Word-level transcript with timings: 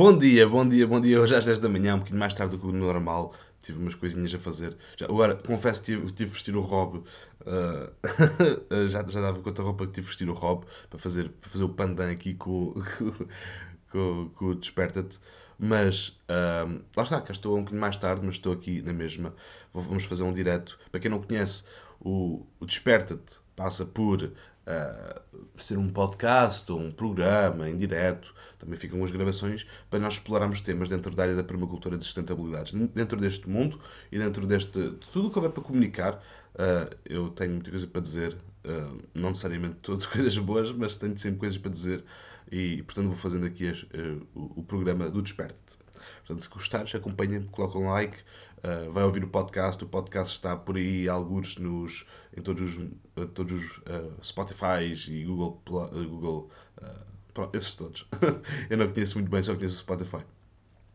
Bom 0.00 0.16
dia, 0.16 0.48
bom 0.48 0.66
dia, 0.66 0.86
bom 0.86 1.00
dia. 1.00 1.20
Hoje 1.20 1.34
às 1.34 1.44
10 1.44 1.58
da 1.58 1.68
manhã, 1.68 1.94
um 1.94 1.98
bocadinho 1.98 2.20
mais 2.20 2.32
tarde 2.32 2.56
do 2.56 2.60
que 2.60 2.66
o 2.68 2.72
normal. 2.72 3.34
Tive 3.60 3.80
umas 3.80 3.96
coisinhas 3.96 4.32
a 4.32 4.38
fazer. 4.38 4.76
Já, 4.96 5.06
agora, 5.06 5.34
confesso 5.34 5.82
que 5.82 5.86
tive, 5.86 6.12
de 6.12 6.24
vestir 6.26 6.56
o 6.56 6.60
Rob. 6.60 6.98
Uh, 7.40 7.92
já, 8.88 9.04
já 9.06 9.20
dava 9.20 9.40
conta 9.40 9.60
a 9.60 9.64
roupa 9.64 9.86
que 9.86 9.92
tive 9.94 10.06
vestir 10.06 10.28
o 10.28 10.32
Rob 10.32 10.64
para 10.88 10.98
fazer, 11.00 11.30
para 11.30 11.50
fazer 11.50 11.64
o 11.64 11.68
pandan 11.68 12.12
aqui 12.12 12.34
com, 12.34 12.74
com, 12.96 13.12
com, 13.90 14.30
com 14.36 14.44
o 14.46 14.54
Desperta-te. 14.54 15.18
Mas 15.62 16.08
uh, 16.08 16.82
lá 16.96 17.02
está, 17.02 17.20
cá 17.20 17.32
estou 17.32 17.54
um 17.54 17.58
bocadinho 17.58 17.82
mais 17.82 17.94
tarde, 17.98 18.22
mas 18.24 18.36
estou 18.36 18.50
aqui 18.54 18.80
na 18.80 18.94
mesma. 18.94 19.34
Vamos 19.74 20.04
fazer 20.04 20.22
um 20.22 20.32
direto. 20.32 20.78
Para 20.90 21.00
quem 21.00 21.10
não 21.10 21.20
conhece, 21.20 21.64
o, 22.00 22.46
o 22.58 22.64
Desperta-te 22.64 23.38
passa 23.54 23.84
por 23.84 24.22
uh, 24.22 25.20
ser 25.58 25.76
um 25.76 25.90
podcast 25.90 26.72
ou 26.72 26.80
um 26.80 26.90
programa 26.90 27.68
em 27.68 27.76
direto, 27.76 28.34
também 28.58 28.74
ficam 28.74 29.04
as 29.04 29.10
gravações, 29.10 29.66
para 29.90 29.98
nós 29.98 30.14
explorarmos 30.14 30.62
temas 30.62 30.88
dentro 30.88 31.14
da 31.14 31.24
área 31.24 31.36
da 31.36 31.44
permacultura 31.44 31.98
de 31.98 32.04
sustentabilidade. 32.04 32.74
Dentro 32.94 33.20
deste 33.20 33.46
mundo 33.46 33.78
e 34.10 34.18
dentro 34.18 34.46
deste, 34.46 34.72
de 34.72 34.96
tudo 35.12 35.28
o 35.28 35.30
que 35.30 35.38
houver 35.38 35.52
para 35.52 35.62
comunicar, 35.62 36.14
uh, 36.54 36.96
eu 37.04 37.28
tenho 37.28 37.52
muita 37.52 37.70
coisa 37.70 37.86
para 37.86 38.00
dizer, 38.00 38.34
uh, 38.64 38.98
não 39.14 39.28
necessariamente 39.28 39.76
todas 39.82 40.06
coisas 40.06 40.38
boas, 40.38 40.72
mas 40.72 40.96
tenho 40.96 41.18
sempre 41.18 41.40
coisas 41.40 41.58
para 41.58 41.70
dizer 41.70 42.02
e, 42.50 42.82
portanto, 42.82 43.08
vou 43.08 43.16
fazendo 43.16 43.46
aqui 43.46 43.68
as, 43.68 43.82
o, 44.34 44.60
o, 44.60 44.64
programa 44.64 45.08
do 45.08 45.22
Desperte. 45.22 45.54
Portanto, 46.18 46.42
se 46.42 46.48
gostares, 46.48 46.94
acompanha-me, 46.94 47.46
coloca 47.46 47.78
um 47.78 47.90
like, 47.90 48.18
Uh, 48.60 48.92
vai 48.92 49.04
ouvir 49.04 49.24
o 49.24 49.28
podcast. 49.28 49.82
O 49.82 49.86
podcast 49.86 50.34
está 50.34 50.54
por 50.54 50.76
aí, 50.76 51.08
alguns 51.08 51.56
nos, 51.56 52.04
em 52.36 52.42
todos 52.42 52.76
os, 52.76 52.84
uh, 53.16 53.26
todos 53.34 53.52
os 53.52 53.78
uh, 53.78 54.12
Spotify 54.22 54.94
e 55.08 55.24
Google. 55.24 55.62
Google 55.64 56.50
esses 57.54 57.74
todos. 57.74 58.06
Eu 58.68 58.76
não 58.76 58.92
conheço 58.92 59.16
muito 59.16 59.30
bem, 59.30 59.42
só 59.42 59.54
conheço 59.54 59.76
o 59.76 59.78
Spotify. 59.78 60.24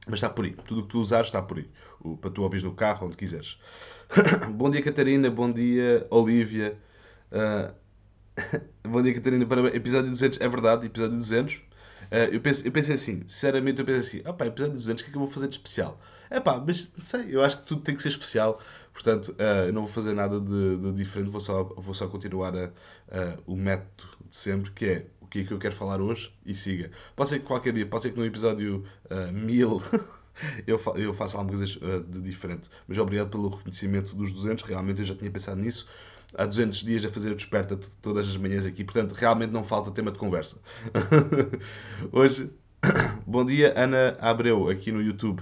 Mas 0.05 0.15
está 0.15 0.29
por 0.29 0.45
aí. 0.45 0.51
Tudo 0.51 0.81
o 0.81 0.83
que 0.83 0.89
tu 0.89 0.99
usares 0.99 1.27
está 1.27 1.41
por 1.41 1.57
aí. 1.57 1.67
O, 1.99 2.17
para 2.17 2.29
tu 2.29 2.43
ouvires 2.43 2.63
no 2.63 2.73
carro, 2.73 3.07
onde 3.07 3.17
quiseres. 3.17 3.57
bom 4.53 4.69
dia, 4.69 4.83
Catarina. 4.83 5.31
Bom 5.31 5.51
dia, 5.51 6.05
Olivia. 6.11 6.77
bom 8.83 9.01
dia, 9.01 9.13
Catarina. 9.13 9.45
Para 9.45 9.75
episódio 9.75 10.09
200. 10.09 10.41
É 10.41 10.47
verdade, 10.47 10.85
episódio 10.85 11.17
200. 11.17 11.61
eu, 12.31 12.41
pensei, 12.41 12.67
eu 12.67 12.71
pensei 12.71 12.95
assim, 12.95 13.23
sinceramente, 13.27 13.79
eu 13.79 13.85
pensei 13.85 14.19
assim: 14.19 14.29
opa, 14.29 14.45
episódio 14.45 14.75
200, 14.75 15.01
o 15.01 15.05
que 15.05 15.09
é 15.09 15.11
que 15.11 15.17
eu 15.17 15.21
vou 15.21 15.29
fazer 15.29 15.47
de 15.47 15.55
especial? 15.55 15.99
É 16.29 16.39
pá, 16.39 16.61
mas 16.65 16.91
sei, 16.97 17.27
eu 17.29 17.43
acho 17.43 17.59
que 17.59 17.67
tudo 17.67 17.81
tem 17.81 17.95
que 17.95 18.01
ser 18.01 18.09
especial. 18.09 18.59
Portanto, 18.91 19.35
uh, 19.39 19.67
eu 19.67 19.73
não 19.73 19.81
vou 19.81 19.89
fazer 19.89 20.13
nada 20.13 20.39
de, 20.39 20.77
de, 20.77 20.91
diferente, 20.93 21.29
vou 21.29 21.41
só, 21.41 21.63
vou 21.63 21.93
só 21.93 22.07
continuar 22.07 22.55
a, 22.55 22.71
o 23.45 23.55
método 23.55 24.09
de 24.29 24.35
sempre, 24.35 24.71
que 24.71 24.85
é 24.85 25.05
o 25.19 25.27
que 25.27 25.39
é 25.39 25.43
que 25.43 25.51
eu 25.51 25.59
quero 25.59 25.75
falar 25.75 26.01
hoje 26.01 26.33
e 26.45 26.53
siga. 26.53 26.91
Pode 27.15 27.29
ser 27.29 27.39
que 27.39 27.45
qualquer 27.45 27.73
dia, 27.73 27.85
pode 27.85 28.03
ser 28.03 28.11
que 28.11 28.17
no 28.17 28.25
episódio 28.25 28.85
uh, 29.11 29.31
1000 29.33 29.81
eu, 30.65 30.79
fa 30.79 30.91
eu 30.91 31.13
faça 31.13 31.37
alguma 31.37 31.57
coisa 31.57 31.77
uh, 31.85 32.03
de 32.03 32.21
diferente. 32.21 32.69
Mas 32.87 32.97
obrigado 32.97 33.29
pelo 33.29 33.49
reconhecimento 33.49 34.15
dos 34.15 34.31
200, 34.31 34.63
realmente 34.63 34.99
eu 34.99 35.05
já 35.05 35.15
tinha 35.15 35.29
pensado 35.29 35.61
nisso. 35.61 35.87
Há 36.37 36.45
200 36.45 36.83
dias 36.83 37.05
a 37.05 37.09
fazer 37.09 37.31
o 37.31 37.35
desperta 37.35 37.79
todas 38.01 38.27
as 38.27 38.37
manhãs 38.37 38.65
aqui, 38.65 38.83
portanto, 38.83 39.13
realmente 39.13 39.51
não 39.51 39.63
falta 39.63 39.91
tema 39.91 40.11
de 40.11 40.17
conversa. 40.17 40.59
hoje, 42.11 42.51
bom 43.25 43.45
dia, 43.45 43.73
Ana 43.75 44.17
Abreu, 44.19 44.69
aqui 44.69 44.91
no 44.91 45.01
YouTube. 45.01 45.41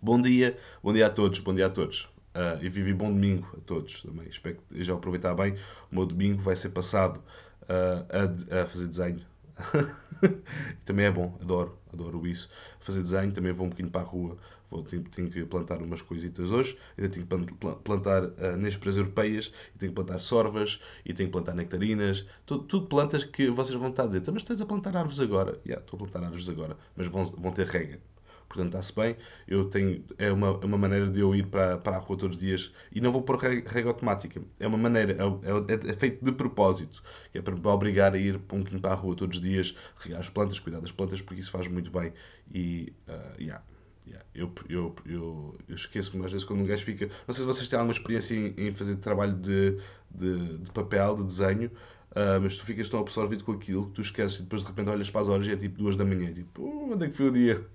Bom 0.00 0.20
dia, 0.20 0.56
bom 0.82 0.92
dia 0.92 1.06
a 1.06 1.10
todos, 1.10 1.38
bom 1.40 1.54
dia 1.54 1.66
a 1.66 1.70
todos. 1.70 2.08
Uh, 2.34 2.62
e 2.62 2.68
vivi 2.68 2.92
bom 2.92 3.12
domingo 3.12 3.48
a 3.56 3.60
todos 3.60 4.02
também. 4.02 4.26
Espero 4.28 4.56
que 4.68 4.82
já 4.82 4.92
aproveitar 4.94 5.34
bem. 5.34 5.56
O 5.90 5.94
meu 5.94 6.06
domingo 6.06 6.42
vai 6.42 6.56
ser 6.56 6.70
passado 6.70 7.22
uh, 7.62 8.50
a, 8.50 8.62
a, 8.62 8.66
fazer 8.66 8.86
desenho. 8.86 9.20
também 10.84 11.06
é 11.06 11.10
bom, 11.10 11.38
adoro, 11.40 11.78
adoro 11.92 12.26
isso. 12.26 12.50
Fazer 12.80 13.02
desenho, 13.02 13.32
também 13.32 13.52
vou 13.52 13.66
um 13.66 13.70
bocadinho 13.70 13.90
para 13.90 14.00
a 14.00 14.04
rua. 14.04 14.36
Vou, 14.74 14.82
tenho, 14.82 15.04
tenho 15.04 15.30
que 15.30 15.44
plantar 15.44 15.80
umas 15.80 16.02
coisitas 16.02 16.50
hoje. 16.50 16.76
Ainda 16.98 17.08
tenho 17.08 17.24
que 17.24 17.64
plantar 17.84 18.24
uh, 18.24 18.96
europeias, 18.96 19.52
e 19.72 19.78
tenho 19.78 19.92
que 19.92 19.94
plantar 19.94 20.18
sorvas, 20.18 20.80
e 21.04 21.14
tenho 21.14 21.28
que 21.28 21.32
plantar 21.32 21.54
nectarinas. 21.54 22.26
Tudo, 22.44 22.64
tudo 22.64 22.86
plantas 22.88 23.22
que 23.22 23.48
vocês 23.50 23.78
vão 23.78 23.90
estar 23.90 24.02
a 24.02 24.06
dizer, 24.06 24.18
então, 24.18 24.34
mas 24.34 24.42
estás 24.42 24.60
a 24.60 24.66
plantar 24.66 24.96
árvores 24.96 25.20
agora. 25.20 25.60
Yeah, 25.64 25.80
estou 25.84 25.96
a 25.96 26.02
plantar 26.02 26.24
árvores 26.24 26.48
agora, 26.48 26.76
mas 26.96 27.06
vão, 27.06 27.24
vão 27.24 27.52
ter 27.52 27.66
rega 27.68 28.00
portanto 28.48 28.68
está-se 28.68 28.94
bem. 28.94 29.16
Eu 29.48 29.64
tenho, 29.68 30.04
é 30.18 30.30
uma, 30.30 30.48
é 30.48 30.64
uma 30.64 30.78
maneira 30.78 31.08
de 31.08 31.18
eu 31.20 31.34
ir 31.34 31.46
para, 31.46 31.78
para 31.78 31.96
a 31.96 31.98
rua 31.98 32.16
todos 32.16 32.36
os 32.36 32.40
dias 32.42 32.72
e 32.92 33.00
não 33.00 33.10
vou 33.10 33.22
pôr 33.22 33.36
rega 33.36 33.88
automática. 33.88 34.40
É 34.60 34.66
uma 34.66 34.78
maneira, 34.78 35.12
é, 35.12 35.72
é, 35.72 35.92
é, 35.92 35.96
feito 35.96 36.24
de 36.24 36.32
propósito, 36.32 37.02
que 37.32 37.38
é 37.38 37.42
para 37.42 37.54
me 37.54 37.66
obrigar 37.66 38.14
a 38.14 38.18
ir 38.18 38.36
um 38.36 38.38
bocadinho 38.38 38.80
para 38.80 38.92
a 38.92 38.94
rua 38.94 39.16
todos 39.16 39.38
os 39.38 39.42
dias, 39.42 39.76
regar 39.98 40.20
as 40.20 40.30
plantas, 40.30 40.58
cuidar 40.58 40.80
das 40.80 40.92
plantas, 40.92 41.20
porque 41.20 41.40
isso 41.40 41.50
faz 41.50 41.66
muito 41.68 41.90
bem. 41.90 42.12
E, 42.52 42.92
uh, 43.08 43.40
yeah. 43.40 43.62
Yeah. 44.06 44.24
Eu, 44.34 44.52
eu, 44.68 44.94
eu, 45.06 45.58
eu 45.66 45.74
esqueço-me 45.74 46.24
às 46.26 46.32
vezes 46.32 46.46
quando 46.46 46.60
um 46.60 46.66
gajo 46.66 46.84
fica. 46.84 47.06
Não 47.26 47.34
sei 47.34 47.42
se 47.42 47.46
vocês 47.46 47.68
têm 47.68 47.78
alguma 47.78 47.92
experiência 47.92 48.34
em, 48.34 48.54
em 48.56 48.70
fazer 48.70 48.96
trabalho 48.96 49.34
de, 49.34 49.78
de, 50.10 50.58
de, 50.58 50.70
papel, 50.72 51.16
de 51.16 51.24
desenho, 51.24 51.70
uh, 52.10 52.40
mas 52.42 52.56
tu 52.56 52.64
ficas 52.64 52.88
tão 52.88 53.00
absorvido 53.00 53.44
com 53.44 53.52
aquilo 53.52 53.86
que 53.86 53.92
tu 53.92 54.00
esqueces 54.02 54.40
e 54.40 54.42
depois 54.42 54.62
de 54.62 54.68
repente 54.68 54.90
olhas 54.90 55.10
para 55.10 55.22
as 55.22 55.28
horas 55.28 55.46
e 55.46 55.52
é 55.52 55.56
tipo 55.56 55.78
duas 55.78 55.96
da 55.96 56.04
manhã. 56.04 56.32
Tipo, 56.34 56.62
oh, 56.62 56.92
onde 56.92 57.06
é 57.06 57.08
que 57.08 57.16
foi 57.16 57.28
o 57.28 57.32
dia? 57.32 57.66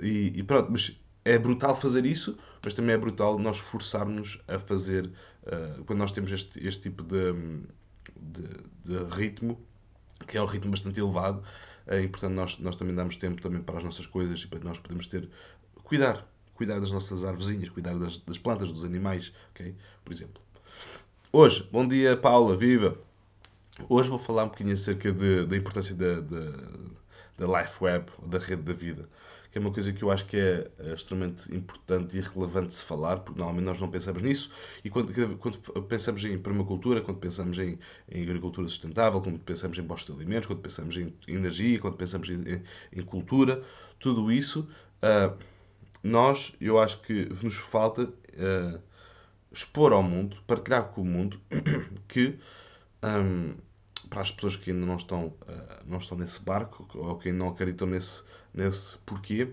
E, 0.00 0.32
e, 0.36 0.42
pronto, 0.42 0.70
mas 0.70 0.96
é 1.24 1.38
brutal 1.38 1.74
fazer 1.74 2.04
isso, 2.04 2.36
mas 2.62 2.74
também 2.74 2.94
é 2.94 2.98
brutal 2.98 3.38
nós 3.38 3.58
forçarmos 3.58 4.40
a 4.46 4.58
fazer, 4.58 5.06
uh, 5.06 5.84
quando 5.84 5.98
nós 5.98 6.12
temos 6.12 6.30
este, 6.30 6.64
este 6.66 6.82
tipo 6.82 7.02
de, 7.02 7.32
de, 8.16 8.42
de, 8.84 9.04
ritmo, 9.14 9.58
que 10.26 10.36
é 10.36 10.42
um 10.42 10.46
ritmo 10.46 10.70
bastante 10.70 11.00
elevado, 11.00 11.42
uh, 11.86 11.94
e 11.94 12.08
portanto 12.08 12.34
nós, 12.34 12.58
nós 12.58 12.76
também 12.76 12.94
damos 12.94 13.16
tempo 13.16 13.40
também 13.40 13.62
para 13.62 13.78
as 13.78 13.84
nossas 13.84 14.06
coisas 14.06 14.40
e 14.40 14.46
para 14.46 14.60
nós 14.60 14.78
podemos 14.78 15.06
ter, 15.06 15.28
cuidar, 15.94 16.26
cuidar 16.54 16.80
das 16.80 16.90
nossas 16.90 17.24
árvorezinhas, 17.24 17.68
cuidar 17.68 17.96
das, 17.96 18.18
das 18.18 18.36
plantas, 18.36 18.72
dos 18.72 18.84
animais, 18.84 19.32
ok? 19.50 19.76
Por 20.04 20.12
exemplo. 20.12 20.42
Hoje, 21.32 21.68
bom 21.70 21.86
dia 21.86 22.16
Paula, 22.16 22.56
viva! 22.56 22.98
Hoje 23.88 24.08
vou 24.08 24.18
falar 24.18 24.42
um 24.42 24.48
bocadinho 24.48 24.74
acerca 24.74 25.12
de, 25.12 25.46
da 25.46 25.56
importância 25.56 25.94
da, 25.94 26.20
da, 26.20 26.50
da 27.38 27.60
Life 27.60 27.82
Web, 27.82 28.06
da 28.26 28.38
rede 28.38 28.62
da 28.62 28.72
vida 28.72 29.08
que 29.52 29.58
é 29.58 29.60
uma 29.60 29.70
coisa 29.70 29.92
que 29.92 30.02
eu 30.02 30.10
acho 30.10 30.26
que 30.26 30.36
é, 30.36 30.68
é 30.80 30.94
extremamente 30.94 31.54
importante 31.54 32.18
e 32.18 32.20
relevante 32.20 32.74
se 32.74 32.82
falar, 32.82 33.20
porque 33.20 33.38
normalmente 33.38 33.66
nós 33.66 33.80
não 33.80 33.88
pensamos 33.88 34.20
nisso, 34.20 34.50
e 34.84 34.90
quando, 34.90 35.12
quando 35.36 35.58
pensamos 35.84 36.24
em 36.24 36.36
permacultura, 36.36 37.00
quando 37.00 37.18
pensamos 37.18 37.56
em, 37.60 37.78
em, 38.10 38.22
agricultura 38.24 38.68
sustentável, 38.68 39.20
quando 39.20 39.38
pensamos 39.38 39.78
em 39.78 39.84
postos 39.84 40.12
de 40.12 40.20
alimentos, 40.20 40.48
quando 40.48 40.58
pensamos 40.58 40.96
em 40.96 41.14
energia, 41.28 41.78
quando 41.78 41.96
pensamos 41.96 42.28
em, 42.28 42.34
em, 42.34 42.62
em 42.98 43.02
cultura, 43.02 43.62
tudo 44.00 44.32
isso, 44.32 44.68
uh, 45.00 45.38
nós, 46.04 46.54
eu 46.60 46.78
acho 46.78 47.00
que 47.00 47.28
nos 47.42 47.56
falta 47.56 48.02
uh, 48.04 48.80
expor 49.50 49.92
ao 49.92 50.02
mundo, 50.02 50.36
partilhar 50.46 50.84
com 50.84 51.00
o 51.00 51.04
mundo, 51.04 51.40
que 52.06 52.38
um, 53.02 53.54
para 54.08 54.20
as 54.20 54.30
pessoas 54.30 54.54
que 54.54 54.70
ainda 54.70 54.84
não 54.84 54.96
estão, 54.96 55.26
uh, 55.26 55.84
não 55.86 55.98
estão 55.98 56.16
nesse 56.16 56.44
barco, 56.44 56.86
ou 56.94 57.16
que 57.16 57.32
não 57.32 57.48
acreditam 57.48 57.88
nesse 57.88 58.22
nesse 58.54 58.96
porquê, 58.98 59.48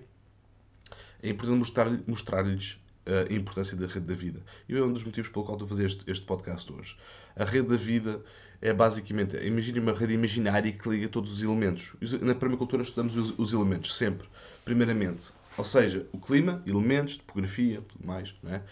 é 1.24 1.30
importante 1.30 1.58
mostrar-lhes 1.58 2.02
mostrar 2.06 2.46
a 2.46 3.34
importância 3.34 3.76
da 3.76 3.88
rede 3.88 4.06
da 4.06 4.14
vida. 4.14 4.42
E 4.70 4.78
é 4.78 4.82
um 4.82 4.94
dos 4.94 5.04
motivos 5.04 5.30
pelo 5.30 5.44
qual 5.44 5.56
estou 5.56 5.66
a 5.66 5.70
fazer 5.70 5.86
este, 5.86 6.04
este 6.10 6.26
podcast 6.26 6.72
hoje. 6.72 6.96
A 7.36 7.44
rede 7.44 7.68
da 7.70 7.76
vida 7.76 8.24
é 8.62 8.72
basicamente, 8.72 9.36
imagine 9.38 9.80
uma 9.80 9.94
rede 9.94 10.14
imaginária 10.14 10.72
que 10.72 10.88
liga 10.88 11.08
todos 11.10 11.34
os 11.34 11.42
elementos. 11.42 11.96
Na 12.22 12.36
permacultura 12.36 12.84
estudamos 12.84 13.18
os, 13.18 13.38
os 13.40 13.54
elementos, 13.54 13.96
sempre. 13.96 14.28
Primeiramente, 14.64 15.32
ou 15.58 15.64
seja, 15.64 16.08
o 16.12 16.20
clima, 16.20 16.64
elementos, 16.66 17.18
topografia, 17.18 17.82
tudo 17.82 18.06
mais. 18.06 18.34
Não 18.42 18.53
é? 18.53 18.64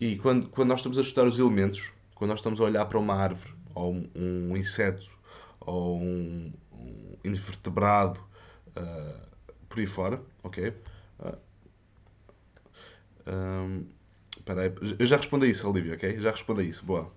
E 0.00 0.16
quando, 0.16 0.48
quando 0.48 0.68
nós 0.68 0.80
estamos 0.80 0.98
a 0.98 1.00
estudar 1.00 1.26
os 1.26 1.38
elementos, 1.38 1.92
quando 2.14 2.30
nós 2.30 2.40
estamos 2.40 2.60
a 2.60 2.64
olhar 2.64 2.84
para 2.86 2.98
uma 2.98 3.14
árvore, 3.14 3.54
ou 3.74 3.92
um, 3.94 4.10
um 4.14 4.56
inseto, 4.56 5.10
ou 5.60 6.00
um, 6.00 6.52
um 6.72 7.16
invertebrado, 7.24 8.20
uh, 8.76 9.26
por 9.68 9.78
aí 9.80 9.86
fora, 9.86 10.20
ok? 10.42 10.68
Uh, 11.20 11.36
um, 13.28 13.86
aí, 14.46 14.72
eu 14.98 15.06
já 15.06 15.16
respondi 15.16 15.46
a 15.46 15.48
isso, 15.48 15.68
Olivia, 15.68 15.94
ok? 15.94 16.18
Já 16.20 16.30
respondi 16.30 16.62
a 16.62 16.64
isso, 16.64 16.84
boa. 16.84 17.12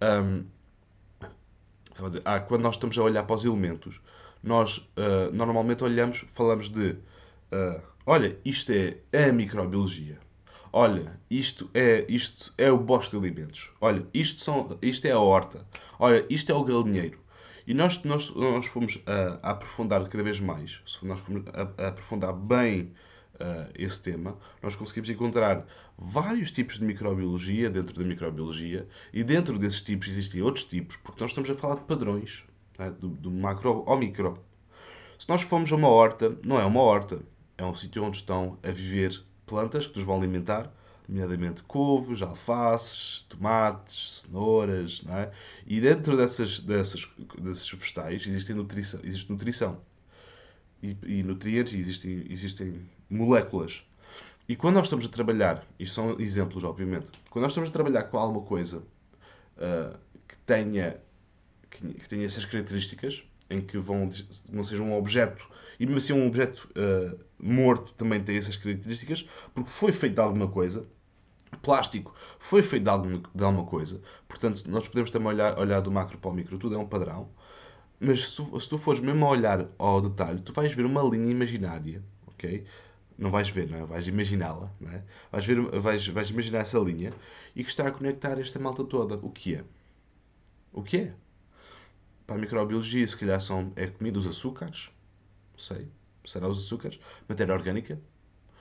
Um, 0.00 0.44
a 1.98 2.06
dizer, 2.06 2.22
ah, 2.24 2.40
quando 2.40 2.62
nós 2.62 2.76
estamos 2.76 2.96
a 2.96 3.02
olhar 3.02 3.24
para 3.24 3.34
os 3.34 3.44
elementos, 3.44 4.00
nós 4.42 4.78
uh, 4.78 5.32
normalmente 5.32 5.82
olhamos, 5.82 6.24
falamos 6.32 6.68
de 6.68 6.90
uh, 6.90 7.82
olha, 8.08 8.38
isto 8.42 8.72
é 8.72 9.28
a 9.28 9.32
microbiologia. 9.32 10.18
Olha, 10.72 11.20
isto 11.30 11.70
é, 11.74 12.06
isto 12.08 12.54
é 12.56 12.72
o 12.72 12.78
bosque 12.78 13.10
de 13.10 13.16
alimentos. 13.18 13.70
Olha, 13.80 14.06
isto, 14.14 14.40
são, 14.40 14.78
isto 14.80 15.06
é 15.06 15.12
a 15.12 15.18
horta. 15.18 15.66
Olha, 15.98 16.24
isto 16.30 16.50
é 16.50 16.54
o 16.54 16.64
galinheiro. 16.64 17.18
E 17.66 17.74
nós, 17.74 18.02
nós, 18.04 18.34
nós 18.34 18.66
fomos 18.66 18.98
a, 19.04 19.46
a, 19.46 19.50
aprofundar 19.50 20.08
cada 20.08 20.24
vez 20.24 20.40
mais, 20.40 20.80
se 20.86 21.04
nós 21.04 21.20
fomos 21.20 21.42
a, 21.48 21.84
a 21.84 21.88
aprofundar 21.88 22.32
bem 22.32 22.94
uh, 23.34 23.70
esse 23.74 24.02
tema, 24.02 24.38
nós 24.62 24.74
conseguimos 24.74 25.10
encontrar 25.10 25.66
vários 25.98 26.50
tipos 26.50 26.78
de 26.78 26.84
microbiologia 26.86 27.68
dentro 27.68 27.94
da 27.94 28.04
microbiologia 28.04 28.88
e 29.12 29.22
dentro 29.22 29.58
desses 29.58 29.82
tipos 29.82 30.08
existem 30.08 30.40
outros 30.40 30.64
tipos, 30.64 30.96
porque 30.96 31.20
nós 31.20 31.30
estamos 31.30 31.50
a 31.50 31.54
falar 31.54 31.74
de 31.74 31.82
padrões, 31.82 32.46
né? 32.78 32.90
do, 32.90 33.08
do 33.08 33.30
macro 33.30 33.84
ao 33.86 33.98
micro. 33.98 34.38
Se 35.18 35.28
nós 35.28 35.42
formos 35.42 35.70
a 35.70 35.76
uma 35.76 35.88
horta, 35.88 36.38
não 36.42 36.58
é 36.58 36.64
uma 36.64 36.80
horta, 36.80 37.20
é 37.58 37.64
um 37.64 37.74
sítio 37.74 38.04
onde 38.04 38.16
estão 38.16 38.56
a 38.62 38.70
viver 38.70 39.20
plantas 39.44 39.86
que 39.86 39.96
nos 39.96 40.06
vão 40.06 40.16
alimentar, 40.16 40.72
nomeadamente 41.08 41.62
couves, 41.64 42.22
alfaces, 42.22 43.22
tomates, 43.28 44.22
cenouras, 44.22 45.02
não 45.02 45.16
é? 45.16 45.32
E 45.66 45.80
dentro 45.80 46.16
dessas, 46.16 46.60
dessas, 46.60 47.10
desses 47.38 47.68
vegetais 47.70 48.26
existe 48.26 48.54
nutrição. 48.54 49.00
Existe 49.02 49.32
nutrição. 49.32 49.80
E, 50.82 50.96
e 51.04 51.22
nutrientes, 51.24 51.74
existem, 51.74 52.24
existem 52.30 52.88
moléculas. 53.10 53.84
E 54.48 54.54
quando 54.54 54.76
nós 54.76 54.86
estamos 54.86 55.04
a 55.04 55.08
trabalhar, 55.08 55.66
isto 55.78 55.94
são 55.94 56.20
exemplos, 56.20 56.62
obviamente, 56.62 57.10
quando 57.28 57.42
nós 57.42 57.52
estamos 57.52 57.70
a 57.70 57.72
trabalhar 57.72 58.04
com 58.04 58.18
alguma 58.18 58.46
coisa 58.46 58.78
uh, 59.56 59.98
que, 60.26 60.36
tenha, 60.46 60.96
que, 61.68 61.94
que, 61.94 62.08
tenha 62.08 62.24
essas 62.24 62.44
características, 62.44 63.24
em 63.50 63.60
que 63.60 63.76
vão, 63.76 64.10
não 64.48 64.62
seja 64.62 64.82
um 64.82 64.96
objeto, 64.96 65.46
e 65.78 65.86
mesmo 65.86 65.98
assim 65.98 66.12
um 66.12 66.26
objeto 66.26 66.68
uh, 66.76 67.18
morto 67.38 67.92
também 67.94 68.22
tem 68.22 68.36
essas 68.36 68.56
características, 68.56 69.28
porque 69.54 69.70
foi 69.70 69.92
feito 69.92 70.14
de 70.14 70.20
alguma 70.20 70.48
coisa, 70.48 70.86
plástico 71.62 72.14
foi 72.38 72.62
feito 72.62 72.84
de 72.84 72.90
alguma, 72.90 73.22
de 73.34 73.44
alguma 73.44 73.64
coisa, 73.64 74.00
portanto, 74.28 74.64
nós 74.68 74.88
podemos 74.88 75.10
também 75.10 75.28
olhar, 75.28 75.58
olhar 75.58 75.80
do 75.80 75.90
macro 75.90 76.18
para 76.18 76.30
o 76.30 76.34
micro, 76.34 76.58
tudo 76.58 76.74
é 76.74 76.78
um 76.78 76.86
padrão, 76.86 77.28
mas 78.00 78.28
se 78.28 78.36
tu, 78.36 78.60
se 78.60 78.68
tu 78.68 78.78
fores 78.78 79.00
mesmo 79.00 79.24
a 79.26 79.30
olhar 79.30 79.68
ao 79.78 80.00
detalhe, 80.00 80.40
tu 80.40 80.52
vais 80.52 80.72
ver 80.72 80.84
uma 80.86 81.02
linha 81.02 81.30
imaginária, 81.30 82.02
ok? 82.26 82.64
Não 83.16 83.30
vais 83.30 83.48
ver, 83.48 83.68
não 83.68 83.78
é? 83.78 83.84
Vais 83.84 84.06
imaginá-la, 84.06 84.72
não 84.80 84.92
é? 84.92 85.02
Vais, 85.32 85.44
ver, 85.44 85.60
vais, 85.80 86.06
vais 86.06 86.30
imaginar 86.30 86.60
essa 86.60 86.78
linha 86.78 87.12
e 87.56 87.64
que 87.64 87.68
está 87.68 87.88
a 87.88 87.90
conectar 87.90 88.38
esta 88.38 88.60
malta 88.60 88.84
toda. 88.84 89.16
O 89.16 89.30
que 89.30 89.56
é? 89.56 89.64
O 90.72 90.82
que 90.82 90.98
é? 90.98 91.14
Para 92.24 92.36
a 92.36 92.38
microbiologia, 92.38 93.04
se 93.08 93.16
calhar 93.16 93.40
são, 93.40 93.72
é 93.74 93.88
comida, 93.88 94.20
os 94.20 94.26
açúcares, 94.28 94.92
sei, 95.58 95.88
será 96.24 96.48
os 96.48 96.58
açúcares, 96.58 97.00
matéria 97.28 97.54
orgânica, 97.54 98.00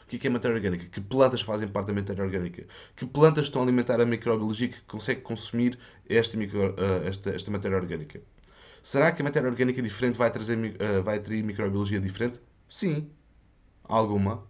o 0.07 0.09
que 0.09 0.25
é, 0.25 0.29
é 0.29 0.31
matéria 0.31 0.55
orgânica? 0.55 0.85
Que 0.85 1.01
plantas 1.01 1.41
fazem 1.41 1.67
parte 1.67 1.87
da 1.87 1.93
matéria 1.93 2.23
orgânica? 2.23 2.65
Que 2.95 3.05
plantas 3.05 3.45
estão 3.47 3.61
a 3.61 3.65
alimentar 3.65 3.99
a 3.99 4.05
microbiologia 4.05 4.69
que 4.69 4.81
consegue 4.83 5.19
consumir 5.19 5.77
esta, 6.07 6.37
micro, 6.37 6.71
uh, 6.71 7.05
esta, 7.05 7.31
esta 7.31 7.51
matéria 7.51 7.75
orgânica? 7.75 8.21
Será 8.81 9.11
que 9.11 9.21
a 9.21 9.25
matéria 9.25 9.49
orgânica 9.49 9.81
diferente 9.81 10.17
vai 10.17 10.31
trazer 10.31 10.57
uh, 10.57 11.03
vai 11.03 11.17
atrair 11.17 11.43
microbiologia 11.43 11.99
diferente? 11.99 12.39
Sim, 12.69 13.09
alguma. 13.83 14.43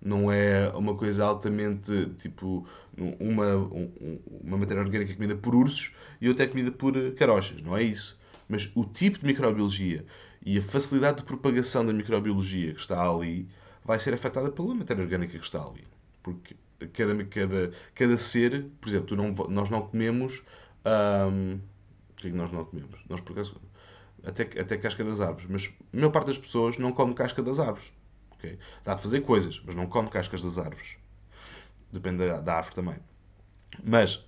Não 0.00 0.32
é 0.32 0.70
uma 0.70 0.94
coisa 0.94 1.24
altamente 1.24 2.06
tipo 2.16 2.66
uma, 2.96 3.56
um, 3.56 4.18
uma 4.42 4.56
matéria 4.56 4.82
orgânica 4.82 5.12
comida 5.14 5.36
por 5.36 5.54
ursos 5.54 5.94
e 6.20 6.28
outra 6.28 6.44
é 6.44 6.48
comida 6.48 6.70
por 6.70 6.94
carochas. 7.14 7.60
Não 7.60 7.76
é 7.76 7.82
isso. 7.82 8.18
Mas 8.48 8.70
o 8.74 8.84
tipo 8.84 9.18
de 9.18 9.26
microbiologia 9.26 10.06
e 10.44 10.58
a 10.58 10.62
facilidade 10.62 11.18
de 11.18 11.24
propagação 11.24 11.84
da 11.84 11.92
microbiologia 11.92 12.74
que 12.74 12.80
está 12.80 13.00
ali 13.02 13.48
vai 13.84 13.98
ser 13.98 14.14
afetada 14.14 14.50
pela 14.50 14.74
matéria 14.74 15.02
orgânica 15.02 15.38
que 15.38 15.44
está 15.44 15.62
ali. 15.62 15.84
Porque 16.22 16.56
cada, 16.92 17.24
cada, 17.24 17.72
cada 17.94 18.16
ser, 18.16 18.66
por 18.80 18.88
exemplo, 18.88 19.16
não, 19.16 19.32
nós 19.48 19.70
não 19.70 19.82
comemos. 19.82 20.42
Hum, 20.84 21.60
o 22.10 22.14
que 22.16 22.28
é 22.28 22.30
que 22.30 22.36
nós 22.36 22.50
não 22.50 22.64
comemos? 22.64 23.00
Nós, 23.08 23.20
por 23.20 23.32
acaso, 23.32 23.60
até, 24.24 24.42
até 24.42 24.76
casca 24.76 25.04
das 25.04 25.20
árvores. 25.20 25.46
Mas 25.48 25.72
a 25.92 25.96
maior 25.96 26.10
parte 26.10 26.26
das 26.26 26.38
pessoas 26.38 26.78
não 26.78 26.92
come 26.92 27.14
casca 27.14 27.42
das 27.42 27.60
árvores. 27.60 27.92
Okay? 28.32 28.58
Dá 28.84 28.94
para 28.94 28.98
fazer 28.98 29.20
coisas, 29.20 29.60
mas 29.64 29.74
não 29.74 29.86
come 29.86 30.08
cascas 30.08 30.42
das 30.42 30.58
árvores. 30.58 30.96
Depende 31.92 32.26
da, 32.26 32.40
da 32.40 32.54
árvore 32.56 32.74
também. 32.74 32.96
Mas, 33.82 34.24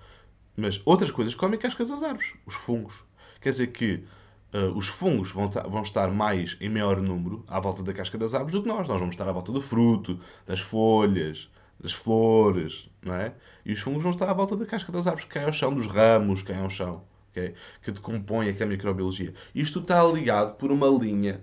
mas 0.56 0.80
outras 0.84 1.10
coisas 1.10 1.34
comem 1.34 1.58
cascas 1.58 1.88
das 1.88 2.02
árvores. 2.02 2.34
Os 2.46 2.54
fungos. 2.54 3.04
Quer 3.40 3.50
dizer 3.50 3.68
que 3.68 4.04
uh, 4.52 4.76
os 4.76 4.88
fungos 4.88 5.32
vão, 5.32 5.48
vão 5.48 5.82
estar 5.82 6.10
mais 6.10 6.56
em 6.60 6.68
maior 6.68 7.00
número 7.00 7.44
à 7.48 7.58
volta 7.58 7.82
da 7.82 7.92
casca 7.92 8.18
das 8.18 8.34
árvores 8.34 8.54
do 8.54 8.62
que 8.62 8.68
nós. 8.68 8.86
Nós 8.88 8.98
vamos 8.98 9.14
estar 9.14 9.28
à 9.28 9.32
volta 9.32 9.52
do 9.52 9.60
fruto, 9.60 10.18
das 10.46 10.60
folhas, 10.60 11.50
das 11.80 11.92
flores, 11.92 12.88
não 13.02 13.14
é? 13.14 13.34
E 13.64 13.72
os 13.72 13.80
fungos 13.80 14.02
vão 14.02 14.12
estar 14.12 14.28
à 14.28 14.32
volta 14.32 14.56
da 14.56 14.64
casca 14.64 14.92
das 14.92 15.06
árvores, 15.06 15.24
que 15.24 15.34
cai 15.34 15.44
ao 15.44 15.52
chão, 15.52 15.74
dos 15.74 15.86
ramos, 15.86 16.42
que 16.42 16.52
cai 16.52 16.62
ao 16.62 16.70
chão, 16.70 17.02
okay? 17.30 17.54
que 17.82 17.90
decompõe 17.90 18.48
aqui 18.48 18.62
a 18.62 18.66
microbiologia. 18.66 19.34
Isto 19.54 19.80
está 19.80 20.02
ligado 20.04 20.54
por 20.54 20.70
uma 20.70 20.86
linha 20.86 21.42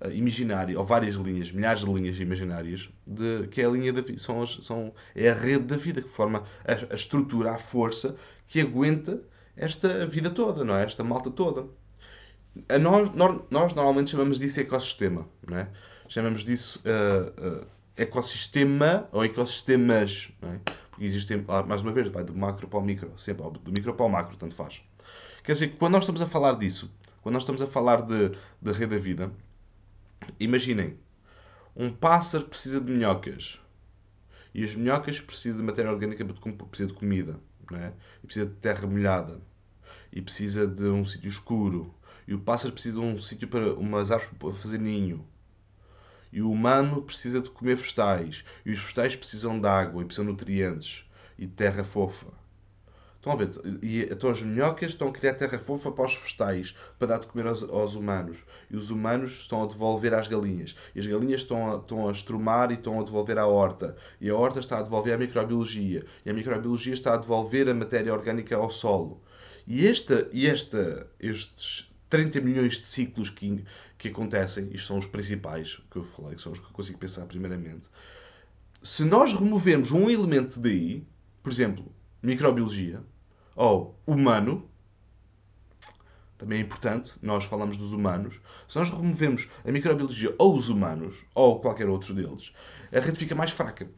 uh, 0.00 0.10
imaginária, 0.10 0.78
ou 0.78 0.84
várias 0.84 1.16
linhas, 1.16 1.50
milhares 1.50 1.84
de 1.84 1.92
linhas 1.92 2.18
imaginárias, 2.20 2.88
de, 3.06 3.48
que 3.48 3.60
é 3.60 3.66
a 3.66 3.70
linha 3.70 3.92
da 3.92 4.00
vida, 4.00 4.18
são, 4.18 4.46
são, 4.46 4.94
é 5.14 5.30
a 5.30 5.34
rede 5.34 5.64
da 5.64 5.76
vida, 5.76 6.00
que 6.00 6.08
forma 6.08 6.44
a, 6.64 6.92
a 6.92 6.94
estrutura, 6.94 7.52
a 7.52 7.58
força 7.58 8.16
que 8.46 8.60
aguenta 8.60 9.20
esta 9.56 10.06
vida 10.06 10.30
toda, 10.30 10.64
não 10.64 10.76
é? 10.76 10.84
Esta 10.84 11.02
malta 11.02 11.30
toda. 11.30 11.66
A 12.68 12.78
nós, 12.78 13.10
nós, 13.14 13.40
nós, 13.50 13.74
normalmente 13.74 14.10
chamamos 14.10 14.38
disso 14.38 14.60
ecossistema, 14.60 15.28
não 15.46 15.58
é? 15.58 15.68
Chamamos 16.08 16.44
disso 16.44 16.82
uh, 16.84 17.62
uh, 17.62 17.66
ecossistema 17.96 19.08
ou 19.12 19.24
ecossistemas, 19.24 20.30
não 20.40 20.52
é? 20.52 20.60
Porque 20.90 21.04
existem, 21.04 21.44
mais 21.66 21.82
uma 21.82 21.92
vez, 21.92 22.08
vai 22.08 22.24
do 22.24 22.34
macro 22.34 22.68
para 22.68 22.78
o 22.78 22.82
micro, 22.82 23.12
sempre, 23.18 23.42
do 23.50 23.70
micro 23.70 23.94
para 23.94 24.06
o 24.06 24.08
macro, 24.08 24.36
tanto 24.36 24.54
faz. 24.54 24.82
Quer 25.44 25.52
dizer, 25.52 25.76
quando 25.76 25.92
nós 25.92 26.04
estamos 26.04 26.22
a 26.22 26.26
falar 26.26 26.54
disso, 26.54 26.90
quando 27.22 27.34
nós 27.34 27.42
estamos 27.42 27.60
a 27.60 27.66
falar 27.66 28.02
de, 28.02 28.30
de 28.62 28.72
rede 28.72 28.94
da 28.94 28.96
vida, 28.96 29.32
imaginem, 30.40 30.96
um 31.74 31.90
pássaro 31.90 32.44
precisa 32.44 32.80
de 32.80 32.90
minhocas 32.90 33.60
e 34.54 34.64
as 34.64 34.74
minhocas 34.74 35.20
precisam 35.20 35.58
de 35.58 35.66
matéria 35.66 35.90
orgânica 35.90 36.24
precisa 36.24 36.88
de 36.88 36.94
comida, 36.94 37.38
não 37.70 37.78
é? 37.78 37.92
E 38.22 38.26
precisa 38.26 38.46
de 38.46 38.54
terra 38.54 38.86
molhada 38.86 39.38
e 40.10 40.22
precisa 40.22 40.66
de 40.66 40.84
um 40.84 41.04
sítio 41.04 41.28
escuro 41.28 41.94
e 42.26 42.34
o 42.34 42.40
pássaro 42.40 42.72
precisa 42.72 42.98
de 42.98 43.04
um 43.04 43.16
sítio 43.18 43.48
para 43.48 43.74
umas 43.74 44.10
árvores 44.10 44.36
para 44.38 44.52
fazer 44.52 44.78
ninho. 44.78 45.24
E 46.32 46.42
o 46.42 46.50
humano 46.50 47.02
precisa 47.02 47.40
de 47.40 47.50
comer 47.50 47.76
vegetais. 47.76 48.44
E 48.64 48.72
os 48.72 48.78
vegetais 48.78 49.14
precisam 49.16 49.60
de 49.60 49.66
água 49.66 50.02
e 50.02 50.04
precisam 50.04 50.26
de 50.26 50.32
nutrientes 50.32 51.08
e 51.38 51.46
de 51.46 51.52
terra 51.52 51.84
fofa. 51.84 52.26
Estão 53.16 53.32
a 53.32 53.36
ver? 53.36 53.50
E, 53.82 54.02
então 54.02 54.30
as 54.30 54.40
minhocas 54.40 54.92
estão 54.92 55.08
a 55.08 55.12
criar 55.12 55.34
terra 55.34 55.58
fofa 55.58 55.90
para 55.90 56.04
os 56.04 56.16
vegetais, 56.16 56.76
para 56.98 57.08
dar 57.08 57.18
de 57.18 57.26
comer 57.26 57.46
aos, 57.46 57.62
aos, 57.62 57.94
humanos. 57.96 58.44
E 58.70 58.76
os 58.76 58.90
humanos 58.90 59.40
estão 59.40 59.64
a 59.64 59.66
devolver 59.66 60.14
às 60.14 60.28
galinhas. 60.28 60.76
E 60.94 61.00
as 61.00 61.06
galinhas 61.06 61.40
estão 61.40 61.74
a, 61.74 61.78
estão 61.78 62.08
a 62.08 62.12
estrumar 62.12 62.70
e 62.70 62.74
estão 62.74 63.00
a 63.00 63.02
devolver 63.02 63.38
à 63.38 63.46
horta. 63.46 63.96
E 64.20 64.30
a 64.30 64.36
horta 64.36 64.60
está 64.60 64.78
a 64.78 64.82
devolver 64.82 65.14
a 65.14 65.18
microbiologia. 65.18 66.04
E 66.24 66.30
a 66.30 66.32
microbiologia 66.32 66.94
está 66.94 67.14
a 67.14 67.16
devolver 67.16 67.68
a 67.68 67.74
matéria 67.74 68.12
orgânica 68.12 68.56
ao 68.56 68.70
solo. 68.70 69.20
E, 69.66 69.86
esta, 69.88 70.28
esta, 70.32 71.10
estes 71.18 71.95
30 72.08 72.40
milhões 72.40 72.74
de 72.74 72.86
ciclos 72.86 73.30
que, 73.30 73.64
que 73.98 74.08
acontecem, 74.08 74.70
isto 74.72 74.86
são 74.86 74.98
os 74.98 75.06
principais 75.06 75.80
que 75.90 75.96
eu 75.96 76.04
falei, 76.04 76.36
que 76.36 76.42
são 76.42 76.52
os 76.52 76.60
que 76.60 76.66
eu 76.66 76.70
consigo 76.70 76.98
pensar 76.98 77.26
primeiramente. 77.26 77.88
Se 78.82 79.04
nós 79.04 79.32
removermos 79.32 79.90
um 79.90 80.08
elemento 80.08 80.60
daí, 80.60 81.04
por 81.42 81.50
exemplo, 81.50 81.92
microbiologia, 82.22 83.02
ou 83.54 83.98
humano, 84.06 84.68
também 86.38 86.58
é 86.58 86.62
importante, 86.62 87.14
nós 87.22 87.44
falamos 87.44 87.76
dos 87.76 87.92
humanos, 87.92 88.40
se 88.68 88.76
nós 88.76 88.90
removemos 88.90 89.48
a 89.64 89.72
microbiologia 89.72 90.34
ou 90.38 90.56
os 90.56 90.68
humanos, 90.68 91.24
ou 91.34 91.60
qualquer 91.60 91.88
outro 91.88 92.14
deles, 92.14 92.52
a 92.92 93.00
rede 93.00 93.18
fica 93.18 93.34
mais 93.34 93.50
fraca. 93.50 93.90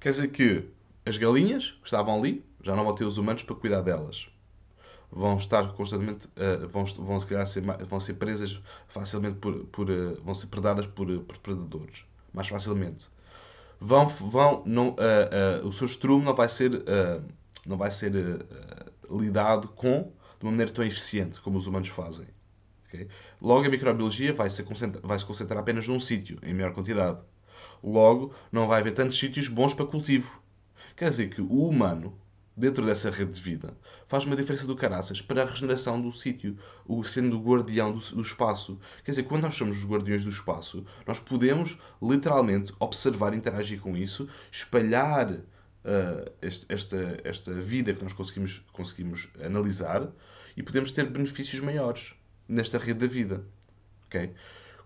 Quer 0.00 0.10
dizer 0.10 0.28
que 0.28 0.68
as 1.06 1.16
galinhas 1.16 1.70
que 1.70 1.86
estavam 1.86 2.16
ali 2.16 2.44
já 2.62 2.76
não 2.76 2.84
vão 2.84 2.94
ter 2.94 3.04
os 3.04 3.16
humanos 3.16 3.42
para 3.42 3.56
cuidar 3.56 3.80
delas 3.80 4.30
vão 5.10 5.36
estar 5.36 5.72
constantemente, 5.72 6.26
uh, 6.28 6.66
vão, 6.68 6.84
vão 6.84 7.18
se 7.18 7.26
calhar 7.26 7.46
ser, 7.46 7.62
vão 7.62 8.00
ser 8.00 8.14
presas 8.14 8.60
facilmente 8.86 9.38
por, 9.38 9.64
por 9.66 9.90
uh, 9.90 10.20
vão 10.22 10.34
ser 10.34 10.48
predadas 10.48 10.86
por, 10.86 11.10
uh, 11.10 11.20
por 11.20 11.38
predadores, 11.38 12.04
mais 12.32 12.48
facilmente. 12.48 13.08
Vão, 13.80 14.06
vão, 14.08 14.62
não, 14.66 14.96
o 15.62 15.72
seu 15.72 15.86
estrume 15.86 16.24
não 16.24 16.34
vai 16.34 16.48
ser, 16.48 16.82
não 17.64 17.76
vai 17.76 17.92
ser 17.92 18.12
lidado 19.08 19.68
com 19.68 20.12
de 20.38 20.44
uma 20.44 20.50
maneira 20.50 20.72
tão 20.72 20.84
eficiente 20.84 21.40
como 21.40 21.58
os 21.58 21.68
humanos 21.68 21.86
fazem. 21.86 22.26
Okay? 22.88 23.06
Logo, 23.40 23.66
a 23.66 23.68
microbiologia 23.68 24.32
vai 24.32 24.50
se, 24.50 24.64
concentrar, 24.64 25.06
vai 25.06 25.16
se 25.16 25.24
concentrar 25.24 25.60
apenas 25.60 25.86
num 25.86 26.00
sítio, 26.00 26.40
em 26.42 26.52
maior 26.52 26.72
quantidade. 26.72 27.18
Logo, 27.82 28.34
não 28.50 28.66
vai 28.66 28.80
haver 28.80 28.94
tantos 28.94 29.16
sítios 29.16 29.46
bons 29.46 29.74
para 29.74 29.86
cultivo. 29.86 30.42
Quer 30.96 31.10
dizer 31.10 31.28
que 31.28 31.40
o 31.40 31.68
humano, 31.68 32.18
dentro 32.58 32.84
dessa 32.84 33.10
rede 33.10 33.32
de 33.32 33.40
vida, 33.40 33.74
faz 34.06 34.24
uma 34.24 34.36
diferença 34.36 34.66
do 34.66 34.74
caraças 34.74 35.22
para 35.22 35.42
a 35.42 35.46
regeneração 35.46 36.00
do 36.00 36.10
sítio, 36.10 36.56
o 36.86 37.02
sendo 37.04 37.36
o 37.36 37.42
guardião 37.42 37.92
do, 37.92 37.98
do, 37.98 38.22
espaço. 38.22 38.78
Quer 39.04 39.12
dizer, 39.12 39.22
quando 39.24 39.42
nós 39.42 39.54
somos 39.54 39.78
os 39.78 39.84
guardiões 39.84 40.24
do 40.24 40.30
espaço, 40.30 40.84
nós 41.06 41.18
podemos 41.18 41.78
literalmente 42.02 42.72
observar, 42.80 43.34
interagir 43.34 43.80
com 43.80 43.96
isso, 43.96 44.28
espalhar 44.50 45.30
uh, 45.30 46.32
este, 46.42 46.66
esta, 46.68 47.20
esta 47.24 47.52
vida 47.52 47.94
que 47.94 48.02
nós 48.02 48.12
conseguimos, 48.12 48.64
conseguimos 48.72 49.28
analisar 49.42 50.08
e 50.56 50.62
podemos 50.62 50.90
ter 50.90 51.08
benefícios 51.08 51.60
maiores 51.60 52.14
nesta 52.48 52.78
rede 52.78 53.00
da 53.00 53.06
vida. 53.06 53.44
Okay? 54.06 54.34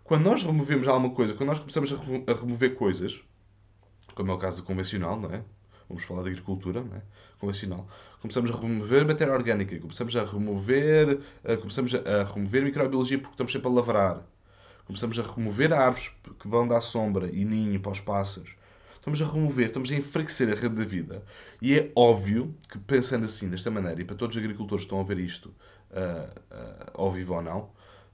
quando 0.05 0.25
nós 0.25 0.43
removemos 0.43 0.87
alguma 0.89 1.15
coisa, 1.15 1.35
quando 1.35 1.49
nós 1.49 1.59
começamos 1.59 1.93
a, 1.93 1.97
remo- 1.97 2.25
a 2.27 2.35
remover 2.35 2.75
coisas, 2.75 3.23
como 4.15 4.31
é 4.31 4.35
o 4.35 4.39
caso 4.39 4.59
do 4.59 4.67
convencional, 4.67 5.19
não 5.19 5.31
é? 5.33 5.43
Vamos 5.93 6.05
falar 6.05 6.23
de 6.23 6.31
agricultura, 6.31 6.81
é? 6.81 7.03
Convencional. 7.39 7.87
Começamos 8.19 8.51
a 8.51 8.57
remover 8.57 9.07
matéria 9.07 9.35
orgânica, 9.35 9.79
começamos 9.79 10.17
a 10.17 10.25
remover, 10.25 11.21
eh, 11.45 11.57
começamos 11.57 11.95
a, 11.95 12.25
remover 12.25 12.65
microbiologia 12.65 13.19
porque 13.19 13.35
estamos 13.35 13.53
sempre 13.53 13.69
a 13.69 13.73
lavrar. 13.73 14.23
Começamos 14.87 15.19
a 15.19 15.23
remover 15.23 15.71
árvores 15.71 16.11
que 16.41 16.49
vão 16.49 16.67
dar 16.67 16.81
sombra 16.81 17.29
e 17.31 17.45
ninho 17.45 17.79
para 17.79 17.93
os 17.93 18.01
pássaros. 18.01 18.57
Estamos 18.95 19.21
a 19.21 19.27
remover, 19.27 19.67
estamos 19.67 19.93
a 19.93 19.95
enfraquecer 19.95 20.51
a 20.51 20.55
rede 20.55 20.77
da 20.77 20.85
vida. 20.85 21.23
E 21.61 21.79
é 21.79 21.93
óbvio 21.95 22.55
que, 22.71 22.79
pensando 22.79 23.27
assim, 23.27 23.51
desta 23.51 23.71
maneira, 23.71 24.01
e 24.01 24.05
para 24.05 24.17
todos 24.17 24.35
os 24.35 24.43
agricultores 24.43 24.85
que 24.85 24.87
estão 24.87 25.01
a 25.01 25.05
ver 25.05 25.19
isto, 25.19 25.53
ah, 25.93 26.31
ah, 26.51 26.91
ao 26.95 27.13
vivo 27.13 27.35
ou 27.35 27.43
não, 27.43 27.71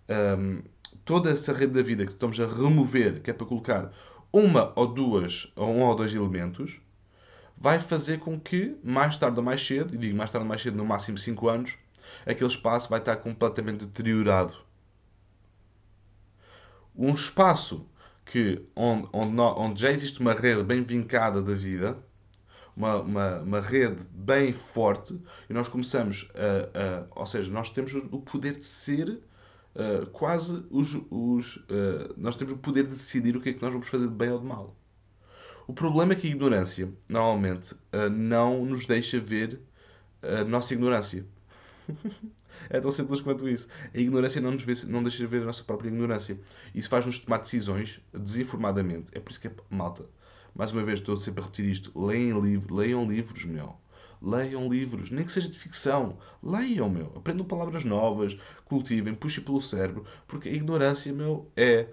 ahm, 0.09 0.63
toda 1.05 1.31
essa 1.31 1.53
rede 1.53 1.75
da 1.75 1.83
vida 1.83 2.05
que 2.05 2.13
estamos 2.13 2.41
a 2.41 2.47
remover, 2.47 3.21
que 3.23 3.31
é 3.31 3.35
para 3.35 3.47
colocar 3.47 3.93
uma 4.33 4.73
ou 4.75 4.87
duas, 4.89 5.53
ou 5.55 5.69
um 5.69 5.85
ou 5.85 5.95
dois 5.95 6.13
elementos, 6.13 6.81
vai 7.61 7.79
fazer 7.81 8.19
com 8.21 8.39
que, 8.41 8.77
mais 8.85 9.17
tarde 9.17 9.39
ou 9.39 9.45
mais 9.45 9.65
cedo, 9.67 9.95
e 9.95 9.99
digo 9.99 10.17
mais 10.17 10.31
tarde 10.31 10.45
ou 10.45 10.49
mais 10.49 10.63
cedo, 10.63 10.77
no 10.77 10.85
máximo 10.87 11.19
5 11.19 11.49
anos, 11.49 11.77
aquele 12.27 12.51
espaço 12.51 12.89
vai 12.91 12.99
estar 13.01 13.17
completamente 13.17 13.85
deteriorado. 13.87 14.57
Um 16.97 17.13
espaço 17.15 17.87
que, 18.25 18.63
onde, 18.77 19.09
onde, 19.13 19.41
onde 19.41 19.81
já 19.81 19.91
existe 19.91 20.21
uma 20.21 20.35
rede 20.35 20.63
bem 20.63 20.83
vincada 20.83 21.41
da 21.41 21.55
vida, 21.55 21.97
uma, 22.77 22.97
uma, 23.03 23.39
uma 23.41 23.61
rede 23.63 24.05
bem 24.13 24.53
forte, 24.53 25.21
e 25.51 25.55
nós 25.55 25.69
começamos 25.69 26.31
a, 26.35 27.03
a- 27.17 27.21
ou 27.21 27.27
seja, 27.27 27.53
nós 27.53 27.71
temos 27.71 27.95
o 27.95 28.21
poder 28.21 28.59
de 28.59 28.67
ser 28.67 29.09
uh, 29.77 30.07
quase 30.13 30.67
os, 30.71 30.95
os 31.11 31.57
uh, 31.59 32.15
nós 32.17 32.37
temos 32.37 32.55
o 32.55 32.59
poder 32.59 32.85
de 32.85 32.91
decidir 32.91 33.37
o 33.37 33.43
que 33.43 33.51
é 33.51 33.55
que 33.55 33.63
nós 33.63 33.73
vamos 33.73 33.89
fazer 33.89 34.09
de 34.09 34.15
bem 34.15 34.31
ou 34.31 34.41
de 34.41 34.47
mal. 34.47 34.77
O 35.69 35.75
problema 35.75 36.15
é 36.15 36.17
que 36.17 36.27
a 36.27 36.31
ignorância, 36.31 36.91
normalmente, 37.07 37.75
uh, 37.75 38.09
não 38.11 38.65
nos 38.65 38.87
deixa 38.87 39.21
ver 39.21 39.61
a 40.23 40.43
nossa 40.43 40.73
ignorância. 40.73 41.27
É 42.71 42.81
tão 42.81 42.91
simples 42.91 43.21
quanto 43.21 43.49
isso. 43.49 43.69
A 43.95 43.99
ignorância 43.99 44.41
não 44.41 44.51
nos 44.51 44.63
vê, 44.63 44.75
não 44.89 45.01
deixa 45.01 45.27
ver 45.27 45.43
a 45.43 45.45
nossa 45.45 45.63
própria 45.63 45.89
ignorância. 45.89 46.39
Isso 46.75 46.89
faz-nos 46.89 47.19
tomar 47.21 47.39
decisões 47.39 48.01
desinformadamente. 48.13 49.07
É 49.13 49.21
por 49.21 49.31
isso 49.31 49.41
que 49.41 49.47
é 49.47 49.53
malta. 49.71 50.05
Mais 50.55 50.73
uma 50.73 50.83
vez, 50.83 50.99
estou 50.99 51.17
sempre 51.17 51.41
a 51.41 51.45
repetir 51.45 51.67
isto. 51.67 51.97
Leiam, 51.99 52.41
livro, 52.41 52.75
leiam 52.75 53.09
livros, 53.09 53.45
meu. 53.45 53.77
Leiam 54.21 54.69
livros, 54.69 55.11
nem 55.11 55.25
que 55.25 55.33
seja 55.33 55.49
de 55.49 55.59
ficção. 55.59 56.19
Leiam, 56.43 56.91
meu. 56.91 57.13
Aprendam 57.15 57.47
palavras 57.47 57.85
novas, 57.85 58.37
cultivem, 58.65 59.15
puxem 59.15 59.45
pelo 59.45 59.63
cérebro, 59.63 60.05
porque 60.27 60.49
a 60.49 60.53
ignorância, 60.53 61.13
meu, 61.13 61.51
é, 61.57 61.87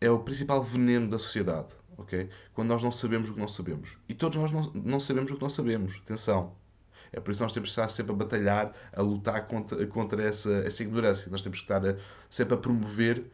é 0.00 0.10
o 0.10 0.18
principal 0.18 0.60
veneno 0.60 1.08
da 1.08 1.18
sociedade. 1.18 1.77
Ok? 1.98 2.30
Quando 2.54 2.68
nós 2.68 2.82
não 2.82 2.92
sabemos 2.92 3.30
o 3.30 3.34
que 3.34 3.40
não 3.40 3.48
sabemos. 3.48 3.98
E 4.08 4.14
todos 4.14 4.36
nós 4.38 4.50
não, 4.52 4.62
não 4.74 5.00
sabemos 5.00 5.30
o 5.32 5.36
que 5.36 5.42
não 5.42 5.50
sabemos. 5.50 6.00
Atenção. 6.04 6.54
É 7.12 7.20
por 7.20 7.30
isso 7.32 7.38
que 7.38 7.44
nós 7.44 7.52
temos 7.52 7.68
que 7.70 7.72
estar 7.72 7.88
sempre 7.88 8.12
a 8.12 8.16
batalhar, 8.16 8.74
a 8.92 9.02
lutar 9.02 9.46
contra, 9.48 9.86
contra 9.86 10.22
essa, 10.22 10.52
essa 10.66 10.82
ignorância. 10.82 11.30
Nós 11.30 11.42
temos 11.42 11.58
que 11.60 11.64
estar 11.64 11.86
a- 11.86 11.96
sempre 12.30 12.54
a 12.54 12.58
promover 12.58 13.24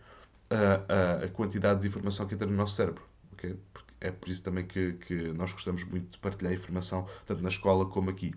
a, 0.50 1.22
a, 1.22 1.24
a 1.24 1.28
quantidade 1.28 1.80
de 1.82 1.88
informação 1.88 2.26
que 2.26 2.34
entra 2.34 2.46
no 2.46 2.54
nosso 2.56 2.74
cérebro. 2.76 3.02
ok? 3.32 3.56
Porque 3.72 3.92
é 4.00 4.10
por 4.12 4.28
isso 4.28 4.42
também 4.44 4.66
que, 4.66 4.94
que 4.94 5.32
nós 5.32 5.52
gostamos 5.52 5.84
muito 5.84 6.12
de 6.12 6.18
partilhar 6.18 6.52
informação, 6.52 7.06
tanto 7.26 7.42
na 7.42 7.48
escola 7.48 7.86
como 7.86 8.10
aqui. 8.10 8.34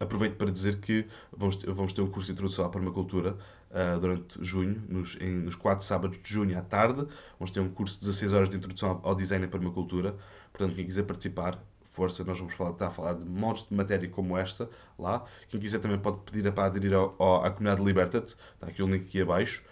Aproveito 0.00 0.36
para 0.36 0.50
dizer 0.50 0.78
que 0.80 1.06
vamos, 1.36 1.56
vamos 1.64 1.92
ter 1.92 2.02
um 2.02 2.10
curso 2.10 2.26
de 2.26 2.32
introdução 2.32 2.64
à 2.64 2.68
permacultura 2.68 3.36
ah, 3.70 3.96
durante 3.98 4.42
junho, 4.44 4.82
nos, 4.88 5.16
em- 5.20 5.36
nos 5.40 5.54
4 5.54 5.84
sábados 5.84 6.18
de 6.22 6.28
junho 6.32 6.58
à 6.58 6.62
tarde. 6.62 7.06
Vamos 7.38 7.50
ter 7.50 7.60
um 7.60 7.68
curso 7.70 7.94
de 7.94 8.00
16 8.00 8.32
horas 8.32 8.48
de 8.50 8.56
introdução 8.56 9.00
ao 9.02 9.14
design 9.14 9.44
e 9.44 9.48
permacultura. 9.48 10.16
Portanto, 10.52 10.74
quem 10.74 10.84
quiser 10.86 11.04
participar, 11.04 11.62
força, 11.84 12.24
nós 12.24 12.38
vamos 12.38 12.54
falar, 12.54 12.70
estar 12.72 12.86
a 12.86 12.90
falar 12.90 13.14
de 13.14 13.24
montes 13.24 13.68
de 13.68 13.74
matéria 13.74 14.08
como 14.08 14.36
esta 14.36 14.68
lá. 14.98 15.24
Quem 15.48 15.60
quiser 15.60 15.80
também 15.80 15.98
pode 15.98 16.18
pedir 16.20 16.52
para 16.52 16.66
aderir 16.66 16.92
ao, 16.94 17.14
ao- 17.18 17.44
à 17.44 17.50
comunidade 17.50 17.84
Libertate. 17.84 18.36
Está 18.54 18.66
aqui 18.68 18.82
o 18.82 18.86
link 18.88 19.04
aqui 19.06 19.20
abaixo. 19.22 19.62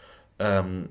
Um, 0.40 0.86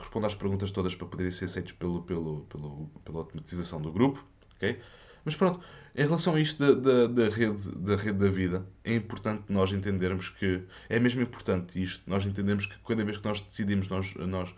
respondo 0.00 0.26
às 0.26 0.34
perguntas 0.34 0.70
todas 0.70 0.94
para 0.94 1.06
poderem 1.06 1.30
ser 1.30 1.44
aceitos 1.46 1.72
pelo, 1.72 2.02
pelo, 2.02 2.40
pelo, 2.48 2.86
pela 3.04 3.18
automatização 3.18 3.80
do 3.80 3.92
grupo. 3.92 4.24
ok? 4.56 4.80
Mas 5.24 5.36
pronto, 5.36 5.60
em 5.96 6.02
relação 6.02 6.34
a 6.34 6.40
isto 6.40 6.58
da, 6.58 6.74
da, 6.74 7.06
da 7.06 7.28
rede, 7.28 7.70
da 7.76 7.94
rede 7.94 8.18
da 8.18 8.28
vida, 8.28 8.66
é 8.82 8.94
importante 8.94 9.44
nós 9.48 9.70
entendermos 9.70 10.28
que 10.28 10.64
é 10.88 10.98
mesmo 10.98 11.22
importante 11.22 11.80
isto. 11.80 12.02
Nós 12.08 12.26
entendemos 12.26 12.66
que 12.66 12.76
cada 12.80 13.04
vez 13.04 13.18
que 13.18 13.24
nós 13.24 13.40
decidimos, 13.40 13.88
nós, 13.88 14.12
nós 14.16 14.52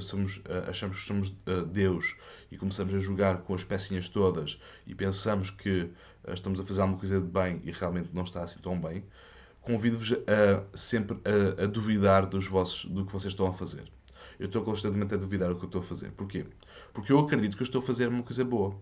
somos, 0.00 0.42
achamos 0.68 1.00
que 1.00 1.06
somos 1.06 1.32
Deus 1.72 2.16
e 2.50 2.56
começamos 2.58 2.94
a 2.94 2.98
jogar 2.98 3.38
com 3.38 3.54
as 3.54 3.64
pecinhas 3.64 4.08
todas 4.08 4.60
e 4.86 4.94
pensamos 4.94 5.50
que 5.50 5.90
eh, 6.24 6.34
estamos 6.34 6.60
a 6.60 6.64
fazer 6.64 6.80
alguma 6.80 6.98
coisa 6.98 7.20
de 7.20 7.26
bem 7.26 7.60
e 7.64 7.70
realmente 7.70 8.10
não 8.12 8.22
está 8.22 8.42
assim 8.42 8.60
tão 8.60 8.78
bem, 8.78 9.04
convido-vos 9.60 10.12
a 10.12 10.76
sempre 10.76 11.18
a, 11.24 11.64
a 11.64 11.66
duvidar 11.66 12.26
dos 12.26 12.46
vossos, 12.46 12.84
do 12.90 13.04
que 13.04 13.12
vocês 13.12 13.32
estão 13.32 13.46
a 13.46 13.52
fazer. 13.52 13.84
Eu 14.38 14.46
estou 14.46 14.62
constantemente 14.62 15.14
a 15.14 15.16
duvidar 15.16 15.48
do 15.48 15.56
que 15.56 15.64
eu 15.64 15.68
estou 15.68 15.80
a 15.80 15.84
fazer. 15.84 16.10
Porquê? 16.12 16.46
Porque 16.92 17.12
eu 17.12 17.18
acredito 17.18 17.56
que 17.56 17.62
eu 17.62 17.66
estou 17.66 17.80
a 17.80 17.84
fazer 17.84 18.08
uma 18.08 18.22
coisa 18.22 18.44
boa. 18.44 18.76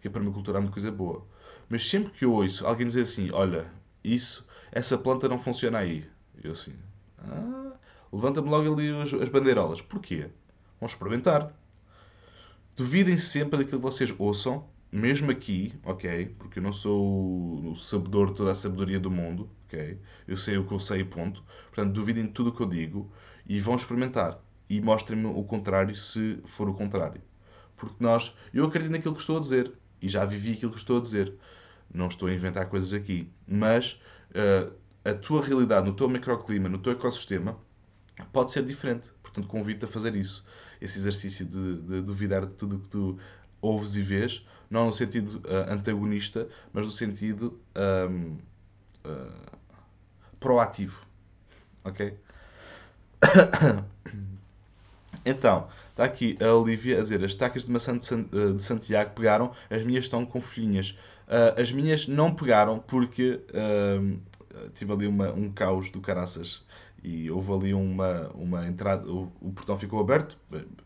Que 0.00 0.08
a 0.08 0.10
permacultura 0.10 0.58
é 0.58 0.60
uma 0.60 0.70
coisa 0.70 0.90
boa. 0.90 1.26
Mas 1.68 1.88
sempre 1.88 2.12
que 2.12 2.24
eu 2.24 2.32
ouço 2.32 2.66
alguém 2.66 2.86
dizer 2.86 3.02
assim, 3.02 3.30
olha, 3.30 3.70
isso, 4.02 4.46
essa 4.72 4.96
planta 4.96 5.28
não 5.28 5.38
funciona 5.38 5.78
aí. 5.78 6.04
Eu 6.42 6.52
assim, 6.52 6.74
ah, 7.18 7.72
levanta-me 8.12 8.48
logo 8.48 8.72
ali 8.72 8.90
as, 9.00 9.12
as 9.14 9.28
bandeirolas. 9.28 9.82
Porquê? 9.82 10.28
Vamos 10.80 10.92
experimentar. 10.92 11.52
Duvidem 12.76 13.18
sempre 13.18 13.58
daquilo 13.58 13.80
que 13.80 13.84
vocês 13.84 14.14
ouçam, 14.18 14.64
mesmo 14.90 15.30
aqui, 15.30 15.74
ok? 15.84 16.34
Porque 16.38 16.60
eu 16.60 16.62
não 16.62 16.72
sou 16.72 17.70
o, 17.70 17.74
sabedor 17.74 18.28
de 18.28 18.34
toda 18.36 18.52
a 18.52 18.54
sabedoria 18.54 19.00
do 19.00 19.10
mundo, 19.10 19.50
ok? 19.66 19.98
Eu 20.26 20.36
sei 20.36 20.56
o 20.56 20.64
que 20.64 20.72
eu 20.72 20.80
sei, 20.80 21.04
ponto. 21.04 21.42
Portanto, 21.66 21.92
duvidem 21.92 22.26
de 22.26 22.32
tudo 22.32 22.50
o 22.50 22.52
que 22.52 22.62
eu 22.62 22.68
digo 22.68 23.10
e 23.46 23.58
vão 23.60 23.76
experimentar. 23.76 24.40
E 24.70 24.80
mostrem-me 24.80 25.26
o 25.26 25.42
contrário 25.42 25.94
se 25.94 26.40
for 26.44 26.68
o 26.68 26.74
contrário. 26.74 27.20
Porque 27.78 27.96
nós, 28.00 28.36
eu 28.52 28.66
acredito 28.66 28.90
naquilo 28.90 29.14
que 29.14 29.20
estou 29.20 29.38
a 29.38 29.40
dizer 29.40 29.72
e 30.02 30.08
já 30.08 30.24
vivi 30.24 30.52
aquilo 30.52 30.72
que 30.72 30.78
estou 30.78 30.98
a 30.98 31.00
dizer. 31.00 31.32
Não 31.92 32.08
estou 32.08 32.28
a 32.28 32.32
inventar 32.32 32.66
coisas 32.66 32.92
aqui. 32.92 33.30
Mas 33.46 33.98
eh, 34.34 34.70
a 35.04 35.14
tua 35.14 35.42
realidade, 35.42 35.86
no 35.86 35.94
teu 35.94 36.08
microclima, 36.08 36.68
no 36.68 36.78
teu 36.78 36.92
ecossistema, 36.92 37.56
pode 38.32 38.52
ser 38.52 38.64
diferente. 38.64 39.10
Portanto, 39.22 39.46
convido-te 39.48 39.84
a 39.84 39.88
fazer 39.88 40.14
isso. 40.16 40.44
Esse 40.80 40.98
exercício 40.98 41.46
de, 41.46 41.76
de 41.82 42.02
duvidar 42.02 42.44
de 42.44 42.52
tudo 42.52 42.76
o 42.76 42.80
que 42.80 42.88
tu 42.88 43.18
ouves 43.60 43.96
e 43.96 44.02
vês, 44.02 44.46
não 44.70 44.86
no 44.86 44.92
sentido 44.92 45.40
ah, 45.48 45.72
antagonista, 45.72 46.48
mas 46.72 46.84
no 46.84 46.90
sentido 46.90 47.60
ahm, 47.74 48.36
ah, 49.04 49.58
proativo. 50.38 51.04
Ok? 51.84 52.16
Então, 55.24 55.68
está 55.98 56.04
aqui 56.04 56.36
a 56.40 56.52
Olivia 56.54 56.98
a 56.98 57.02
dizer: 57.02 57.24
as 57.24 57.34
tacas 57.34 57.64
de 57.64 57.70
maçã 57.72 57.96
de, 57.98 58.04
San- 58.04 58.26
eh, 58.32 58.52
de 58.52 58.62
Santiago 58.62 59.10
pegaram, 59.14 59.52
as 59.70 59.82
minhas 59.84 60.04
estão 60.04 60.24
com 60.24 60.40
folhinhas. 60.40 60.96
Ah, 61.26 61.60
as 61.60 61.72
minhas 61.72 62.06
não 62.06 62.34
pegaram 62.34 62.78
porque 62.78 63.40
ahm, 63.54 64.18
tive 64.74 64.92
ali 64.92 65.06
uma- 65.06 65.32
um 65.32 65.50
caos 65.52 65.90
do 65.90 66.00
caraças 66.00 66.64
e 67.02 67.30
houve 67.30 67.52
ali 67.52 67.74
uma, 67.74 68.28
uma 68.34 68.66
entrada. 68.66 69.08
O, 69.10 69.30
o 69.40 69.52
portão 69.52 69.76
ficou 69.76 70.00
aberto. 70.00 70.36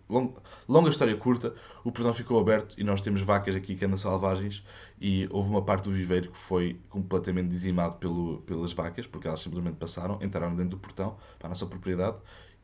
Long- 0.08 0.34
longa 0.68 0.90
história 0.90 1.16
curta, 1.16 1.54
o 1.84 1.90
portão 1.92 2.12
ficou 2.12 2.38
aberto 2.40 2.74
e 2.78 2.84
nós 2.84 3.00
temos 3.00 3.22
vacas 3.22 3.54
aqui 3.56 3.74
que 3.76 3.84
andam 3.84 3.96
selvagens 3.96 4.64
e 5.00 5.26
houve 5.30 5.48
uma 5.50 5.62
parte 5.62 5.84
do 5.84 5.90
viveiro 5.92 6.30
que 6.30 6.38
foi 6.38 6.78
completamente 6.90 7.48
dizimado 7.48 7.96
pelo, 7.96 8.38
pelas 8.42 8.72
vacas 8.72 9.06
porque 9.06 9.26
elas 9.26 9.40
simplesmente 9.40 9.76
passaram, 9.76 10.18
entraram 10.22 10.54
dentro 10.54 10.70
do 10.72 10.78
portão 10.78 11.16
para 11.38 11.48
a 11.48 11.50
nossa 11.50 11.66
propriedade 11.66 12.16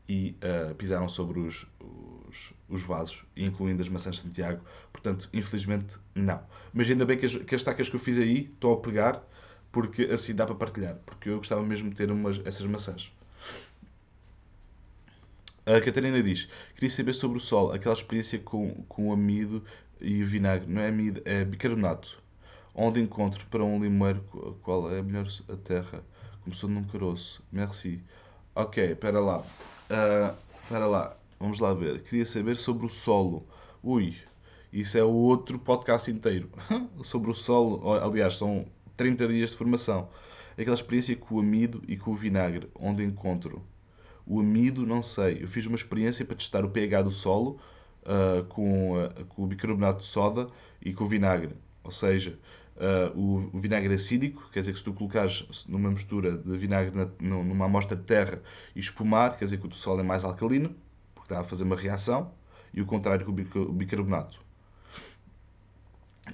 e 0.09 0.35
ah, 0.41 0.73
pisaram 0.75 1.07
sobre 1.07 1.39
os, 1.39 1.67
os, 2.27 2.53
os 2.67 2.81
vasos, 2.83 3.23
incluindo 3.37 3.81
as 3.81 3.89
maçãs 3.89 4.15
de 4.17 4.23
Santiago. 4.23 4.61
Portanto, 4.91 5.29
infelizmente, 5.33 5.97
não. 6.15 6.41
Mas 6.73 6.89
ainda 6.89 7.05
bem 7.05 7.17
que 7.17 7.25
as, 7.27 7.35
que 7.35 7.55
as 7.55 7.63
tacas 7.63 7.87
que 7.89 7.95
eu 7.95 7.99
fiz 7.99 8.17
aí 8.17 8.49
estou 8.53 8.73
a 8.73 8.81
pegar, 8.81 9.23
porque 9.71 10.03
assim 10.05 10.35
dá 10.35 10.45
para 10.45 10.55
partilhar. 10.55 10.95
Porque 11.05 11.29
eu 11.29 11.37
gostava 11.37 11.61
mesmo 11.63 11.89
de 11.91 11.95
ter 11.95 12.11
umas, 12.11 12.41
essas 12.45 12.65
maçãs. 12.65 13.11
A 15.65 15.79
Catarina 15.81 16.21
diz: 16.23 16.49
Queria 16.75 16.89
saber 16.89 17.13
sobre 17.13 17.37
o 17.37 17.41
sol, 17.41 17.71
aquela 17.71 17.93
experiência 17.93 18.39
com, 18.39 18.83
com 18.89 19.13
amido 19.13 19.63
e 20.01 20.23
vinagre. 20.23 20.67
Não 20.69 20.81
é 20.81 20.87
amido, 20.89 21.21
é 21.25 21.45
bicarbonato. 21.45 22.21
Onde 22.73 22.99
encontro 22.99 23.45
para 23.47 23.63
um 23.63 23.81
limoeiro 23.81 24.21
qu- 24.31 24.53
qual 24.63 24.91
é 24.91 24.99
a 24.99 25.03
melhor 25.03 25.27
a 25.47 25.55
terra? 25.55 26.03
Começou 26.43 26.69
num 26.69 26.83
caroço. 26.83 27.43
Merci. 27.51 28.01
Ok, 28.55 28.83
espera 28.91 29.19
lá. 29.19 29.43
Ah, 29.89 30.35
Espera 30.69 30.85
lá. 30.85 31.17
Vamos 31.39 31.59
lá 31.59 31.73
ver. 31.73 32.03
Queria 32.03 32.27
saber 32.27 32.55
sobre 32.55 32.85
o 32.85 32.89
solo. 32.89 33.43
Ui, 33.81 34.15
isso 34.71 34.95
é 34.99 35.03
outro 35.03 35.57
podcast 35.57 36.11
inteiro. 36.11 36.47
sobre 37.01 37.31
o 37.31 37.33
solo. 37.33 37.91
Aliás, 37.93 38.37
são 38.37 38.67
30 38.95 39.27
dias 39.29 39.49
de 39.49 39.55
formação. 39.57 40.09
Aquela 40.55 40.75
experiência 40.75 41.15
com 41.15 41.35
o 41.35 41.39
amido 41.39 41.81
e 41.87 41.97
com 41.97 42.11
o 42.11 42.15
vinagre. 42.15 42.69
Onde 42.75 43.03
encontro. 43.03 43.63
O 44.27 44.39
amido, 44.39 44.85
não 44.85 45.01
sei. 45.01 45.41
Eu 45.41 45.47
fiz 45.47 45.65
uma 45.65 45.75
experiência 45.75 46.23
para 46.23 46.35
testar 46.35 46.63
o 46.63 46.69
pH 46.69 47.01
do 47.01 47.11
solo 47.11 47.59
uh, 48.03 48.43
com, 48.43 49.03
uh, 49.03 49.25
com 49.29 49.43
o 49.43 49.47
bicarbonato 49.47 50.01
de 50.01 50.05
soda 50.05 50.49
e 50.79 50.93
com 50.93 51.05
o 51.05 51.07
vinagre. 51.07 51.55
Ou 51.83 51.91
seja, 51.91 52.37
uh, 52.79 53.17
o, 53.17 53.49
o, 53.53 53.59
vinagre 53.59 53.93
acídico, 53.93 54.49
quer 54.51 54.61
dizer 54.61 54.71
que 54.71 54.77
se 54.79 54.83
tu 54.83 54.93
colocares 54.93 55.65
numa 55.67 55.91
mistura 55.91 56.37
de 56.37 56.57
vinagre 56.57 56.95
na, 56.95 57.07
numa 57.19 57.65
amostra 57.65 57.95
de 57.95 58.03
terra 58.03 58.41
e 58.75 58.79
espumar, 58.79 59.37
quer 59.37 59.45
dizer 59.45 59.59
que 59.59 59.67
o 59.67 59.71
solo 59.71 59.99
é 59.99 60.03
mais 60.03 60.23
alcalino, 60.23 60.75
porque 61.13 61.33
está 61.33 61.41
a 61.41 61.43
fazer 61.43 61.63
uma 61.63 61.75
reação, 61.75 62.31
e 62.73 62.81
o 62.81 62.85
contrário 62.85 63.25
com 63.25 63.31
o 63.31 63.73
bicarbonato. 63.73 64.39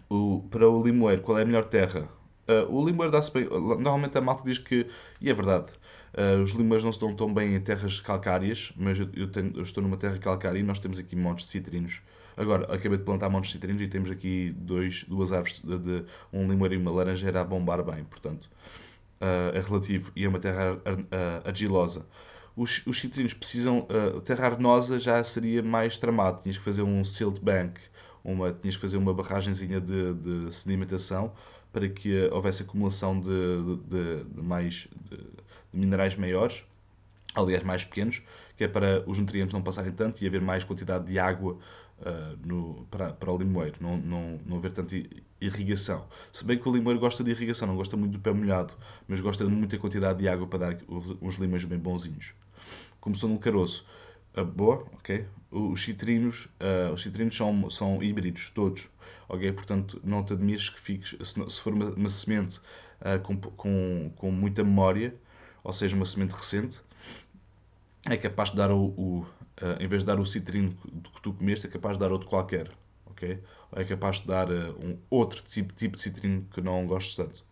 O, 0.10 0.44
para 0.50 0.70
o 0.70 0.84
limoeiro, 0.84 1.22
qual 1.22 1.40
é 1.40 1.44
a 1.44 1.46
melhor 1.46 1.66
terra? 1.66 2.10
Uh, 2.48 2.72
o 2.72 2.86
limoeiro 2.86 3.12
dá-se 3.12 3.34
bem. 3.34 3.46
Normalmente 3.50 4.18
a 4.18 4.22
malta 4.22 4.44
diz 4.44 4.58
que, 4.58 4.88
e 5.22 5.30
é 5.30 5.34
verdade, 5.34 5.72
uh, 6.14 6.42
os 6.42 6.52
limoeiros 6.52 6.84
não 6.84 6.92
se 6.92 7.00
dão 7.00 7.16
tão 7.16 7.34
bem 7.34 7.56
em 7.56 7.62
terras 7.62 8.00
calcárias, 8.00 8.72
mas 8.76 9.00
eu, 9.00 9.10
eu, 9.14 9.32
tenho, 9.32 9.54
eu, 9.56 9.64
estou 9.64 9.82
numa 9.82 9.98
terra 9.98 10.18
calcária 10.18 10.60
e 10.60 10.64
nós 10.64 10.80
temos 10.80 11.00
aqui 11.00 11.16
montes 11.16 11.46
de 11.46 11.52
citrinos. 11.52 12.02
Agora, 12.38 12.66
acabei 12.74 12.98
de 12.98 13.04
plantar 13.04 13.30
montes 13.30 13.52
citrinos 13.52 13.82
e 13.82 13.88
temos 13.88 14.12
aqui 14.12 14.54
dois, 14.58 15.04
duas 15.06 15.32
árvores 15.32 15.62
de, 15.62 15.78
de 15.78 16.06
um 16.34 16.48
limoeiro 16.50 16.76
e 16.76 16.78
uma 16.78 16.92
laranjeira 16.92 17.42
a 17.42 17.44
bombar 17.44 17.84
bem, 17.84 18.04
portanto, 18.04 18.50
uh, 19.22 19.56
é 19.56 19.62
relativo 19.62 20.12
e 20.16 20.26
é 20.26 20.28
uma 20.28 20.40
terra 20.40 20.78
argilosa. 21.46 22.06
Os, 22.56 22.86
os 22.86 23.00
citrinos 23.00 23.34
precisam, 23.34 23.86
terra 24.24 24.46
arenosa 24.46 24.98
já 24.98 25.22
seria 25.24 25.62
mais 25.62 25.98
tramado, 25.98 26.42
tinhas 26.42 26.58
que 26.58 26.64
fazer 26.64 26.84
um 26.84 27.04
silt 27.04 27.40
bank, 27.42 27.80
uma, 28.24 28.54
tinhas 28.54 28.76
que 28.76 28.82
fazer 28.82 28.96
uma 28.96 29.14
barragenzinha 29.14 29.80
de, 29.82 30.14
de 30.14 30.54
sedimentação 30.54 31.34
para 31.72 31.90
que 31.90 32.30
houvesse 32.32 32.64
acumulação 32.64 33.20
de, 33.20 33.28
de, 33.90 34.24
de 34.24 34.42
mais 34.42 34.88
minerais 35.74 36.16
maiores, 36.16 36.64
aliás 37.36 37.64
mais 37.64 37.84
pequenos, 37.84 38.22
que 38.56 38.64
é 38.64 38.68
para 38.70 39.04
os 39.06 39.20
nutrientes 39.20 39.54
não 39.54 39.62
passarem 39.62 39.92
tanto 39.92 40.22
e 40.22 40.28
haver 40.28 40.40
mais 40.40 40.64
quantidade 40.64 41.06
de 41.06 41.20
água 41.20 41.58
uh, 42.00 42.86
para, 42.90 43.14
para 43.14 43.32
o 43.32 43.38
limoeiro, 43.38 43.78
não, 43.82 43.98
não, 43.98 44.40
não 44.46 44.58
haver 44.58 44.72
tanta 44.72 44.96
irrigação. 45.40 46.06
Se 46.32 46.44
bem 46.44 46.58
que 46.58 46.68
o 46.68 46.72
limoeiro 46.72 47.00
gosta 47.00 47.24
de 47.24 47.32
irrigação, 47.32 47.68
não 47.68 47.76
gosta 47.76 47.96
muito 47.96 48.14
do 48.14 48.20
pé 48.20 48.32
molhado, 48.32 48.74
mas 49.08 49.20
gosta 49.22 49.46
de 49.46 49.52
muita 49.52 49.78
quantidade 49.78 50.20
de 50.20 50.28
água 50.28 50.48
para 50.48 50.72
dar 50.72 50.78
uns 51.22 51.36
limões 51.36 51.66
bem 51.66 51.80
bonzinhos. 51.80 52.34
Começou 53.00 53.30
no 53.30 53.40
caroço. 53.40 53.86
Uh, 54.36 54.44
boa, 54.44 54.86
ok. 54.94 55.26
Os 55.52 55.82
citrinos, 55.82 56.50
uh, 56.60 56.94
os 56.94 57.02
citrinos 57.02 57.36
são, 57.36 57.70
são 57.70 58.04
híbridos, 58.04 58.50
todos 58.50 58.90
ok? 59.30 59.52
Portanto, 59.52 60.00
não 60.04 60.24
te 60.24 60.34
admires 60.34 60.70
que 60.70 60.80
fiques, 60.80 61.16
se, 61.28 61.50
se 61.50 61.62
for 61.62 61.74
uma, 61.74 61.90
uma 61.92 62.10
semente 62.10 62.60
uh, 63.02 63.20
com, 63.22 63.38
com, 63.38 64.12
com 64.16 64.32
muita 64.32 64.64
memória, 64.64 65.16
ou 65.64 65.74
seja, 65.74 65.96
uma 65.96 66.06
semente 66.06 66.34
recente, 66.34 66.82
é 68.10 68.18
capaz 68.18 68.52
de 68.52 68.58
dar 68.58 68.72
o, 68.72 68.86
o 68.98 69.20
uh, 69.62 69.82
em 69.82 69.88
vez 69.88 70.04
de 70.04 70.08
dar 70.08 70.20
o 70.20 70.26
citrino 70.26 70.76
que 71.14 71.22
tu 71.22 71.34
comeste, 71.34 71.68
é 71.68 71.70
capaz 71.70 71.96
de 71.96 72.02
dar 72.02 72.12
outro 72.12 72.28
qualquer, 72.28 72.70
ok? 73.06 73.40
Ou 73.72 73.82
é 73.82 73.86
capaz 73.86 74.22
de 74.22 74.28
dar 74.28 74.50
uh, 74.50 74.76
um 74.84 74.98
outro 75.10 75.42
tipo, 75.44 75.74
tipo 75.74 75.96
de 75.96 76.04
citrino 76.04 76.46
que 76.52 76.62
não 76.62 76.86
gostes 76.88 77.16
tanto. 77.16 77.44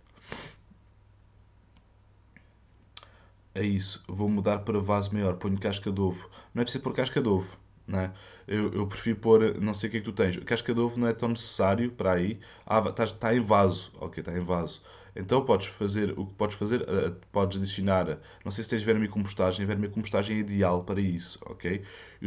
É 3.56 3.64
isso, 3.64 4.04
vou 4.08 4.28
mudar 4.30 4.60
para 4.60 4.80
vaso 4.80 5.14
maior, 5.14 5.36
ponho 5.36 5.60
casca 5.60 5.92
de 5.92 6.02
ovo. 6.02 6.30
Não 6.54 6.62
é 6.62 6.66
preciso 6.66 6.84
pôr 6.84 6.94
casca 6.94 7.22
de 7.22 7.30
ovo, 7.30 7.56
não 7.88 8.00
é? 8.00 8.14
eu, 8.48 8.74
eu 8.74 8.88
prefiro 8.88 9.20
pôr, 9.20 9.60
não 9.62 9.74
sei 9.74 9.88
o 9.88 9.92
que 9.92 9.98
é 9.98 10.00
que 10.02 10.06
tu 10.06 10.14
tens. 10.14 10.38
Casca 10.38 10.74
de 10.74 10.80
ovo 10.80 11.00
não 11.00 11.08
é 11.08 11.14
tão 11.14 11.30
necessário 11.30 11.92
para 11.92 12.14
aí. 12.14 12.40
Ah, 12.66 12.80
está, 12.90 13.04
está 13.04 13.36
em 13.36 13.40
vaso. 13.40 13.92
Ok, 14.00 14.22
está 14.22 14.34
em 14.38 14.44
vaso. 14.44 14.82
Então 15.16 15.46
podes 15.46 15.68
fazer, 15.68 16.18
o 16.18 16.26
que 16.26 16.34
podes 16.34 16.58
fazer, 16.58 16.82
uh, 16.82 17.16
podes 17.32 17.58
adicionar, 17.58 18.18
não 18.44 18.52
sei 18.52 18.64
se 18.64 18.70
tens 18.70 18.82
vermicompostagem, 18.82 19.66
vermicompostagem 19.66 20.38
é 20.38 20.40
ideal 20.40 20.84
para 20.84 21.00
isso, 21.00 21.40
ok? 21.46 21.84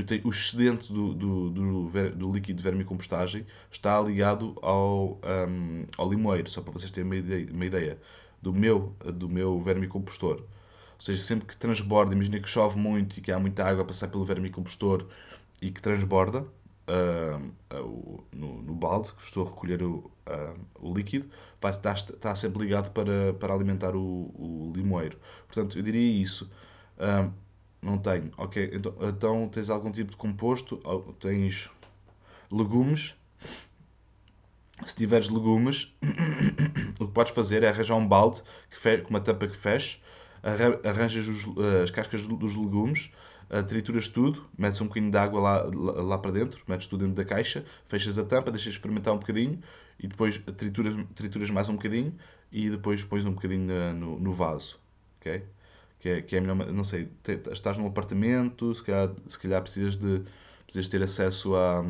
Tenho, 0.06 0.26
o 0.26 0.30
excedente 0.30 0.92
do, 0.92 1.12
do, 1.12 1.50
do, 1.50 2.10
do 2.10 2.32
líquido 2.32 2.58
de 2.58 2.62
vermicompostagem 2.62 3.44
está 3.70 4.00
ligado 4.00 4.56
ao, 4.62 5.20
um, 5.48 5.84
ao 5.98 6.08
limoeiro, 6.08 6.48
só 6.48 6.60
para 6.62 6.72
vocês 6.72 6.90
terem 6.90 7.10
uma 7.10 7.16
ideia, 7.16 7.46
uma 7.52 7.66
ideia 7.66 7.98
do 8.40 8.52
meu, 8.52 8.94
do 9.04 9.28
meu 9.28 9.60
vermicompostor. 9.60 10.36
Ou 10.36 11.00
seja, 11.00 11.20
sempre 11.22 11.46
que 11.46 11.56
transborda, 11.56 12.14
imagina 12.14 12.38
que 12.38 12.48
chove 12.48 12.78
muito 12.78 13.18
e 13.18 13.20
que 13.20 13.32
há 13.32 13.38
muita 13.38 13.64
água 13.64 13.82
a 13.82 13.86
passar 13.86 14.08
pelo 14.08 14.24
vermicompostor 14.24 15.06
e 15.60 15.70
que 15.70 15.82
transborda 15.82 16.46
uh, 16.88 17.76
uh, 17.76 18.24
no, 18.32 18.62
no, 18.62 18.74
balde, 18.74 19.12
que 19.12 19.22
estou 19.22 19.46
a 19.46 19.50
recolher 19.50 19.82
o, 19.82 20.10
uh, 20.26 20.58
o 20.80 20.94
líquido, 20.94 21.28
vai 21.60 21.70
estar, 21.70 21.94
está 21.94 22.34
sempre 22.34 22.62
ligado 22.62 22.90
para, 22.92 23.34
para 23.34 23.52
alimentar 23.52 23.94
o, 23.94 24.00
o 24.00 24.72
limoeiro. 24.74 25.18
Portanto, 25.46 25.78
eu 25.78 25.82
diria 25.82 26.22
isso. 26.22 26.50
não 27.82 27.98
tenho. 27.98 28.30
Ok, 28.36 28.70
então, 28.72 28.94
então 29.02 29.48
tens 29.48 29.70
algum 29.70 29.90
tipo 29.90 30.10
de 30.10 30.16
composto, 30.16 30.80
tens 31.20 31.70
legumes. 32.50 33.14
Se 34.84 34.94
tiveres 34.94 35.28
legumes, 35.30 35.94
o 37.00 37.06
que 37.06 37.12
podes 37.12 37.32
fazer 37.32 37.62
é 37.62 37.68
arranjar 37.68 37.96
um 37.96 38.06
balde 38.06 38.42
que 38.70 38.98
com 38.98 39.10
uma 39.10 39.20
tampa 39.20 39.46
que 39.48 39.56
feche, 39.56 40.00
arranjas 40.84 41.26
os, 41.26 41.46
as 41.82 41.90
cascas 41.90 42.26
dos 42.26 42.54
legumes, 42.54 43.10
uh, 43.50 43.62
trituras 43.62 44.08
tudo, 44.08 44.46
metes 44.56 44.80
um 44.80 44.86
bocadinho 44.86 45.10
de 45.10 45.18
água 45.18 45.40
lá, 45.40 45.70
lá, 46.02 46.18
para 46.18 46.30
dentro, 46.30 46.62
metes 46.66 46.86
tudo 46.86 47.00
dentro 47.06 47.16
da 47.16 47.24
caixa, 47.24 47.64
fechas 47.88 48.18
a 48.18 48.24
tampa, 48.24 48.50
deixas 48.50 48.76
fermentar 48.76 49.14
um 49.14 49.18
bocadinho 49.18 49.60
e 49.98 50.06
depois 50.06 50.38
trituras, 50.56 50.94
trituras 51.14 51.50
mais 51.50 51.68
um 51.68 51.74
bocadinho 51.74 52.14
e 52.52 52.70
depois 52.70 53.02
pões 53.04 53.24
um 53.24 53.32
bocadinho 53.32 53.94
no, 53.94 54.18
no, 54.18 54.32
vaso. 54.32 54.78
ok? 55.20 55.42
Que 55.98 56.08
é, 56.08 56.22
que 56.22 56.36
é 56.36 56.40
melhor, 56.40 56.56
não 56.72 56.84
sei, 56.84 57.08
estás 57.50 57.78
num 57.78 57.86
apartamento, 57.86 58.74
se 58.74 58.82
calhar, 58.84 59.10
se 59.26 59.38
calhar 59.38 59.62
precisas, 59.62 59.96
de, 59.96 60.22
precisas 60.64 60.88
ter 60.88 61.02
acesso 61.02 61.56
a, 61.56 61.80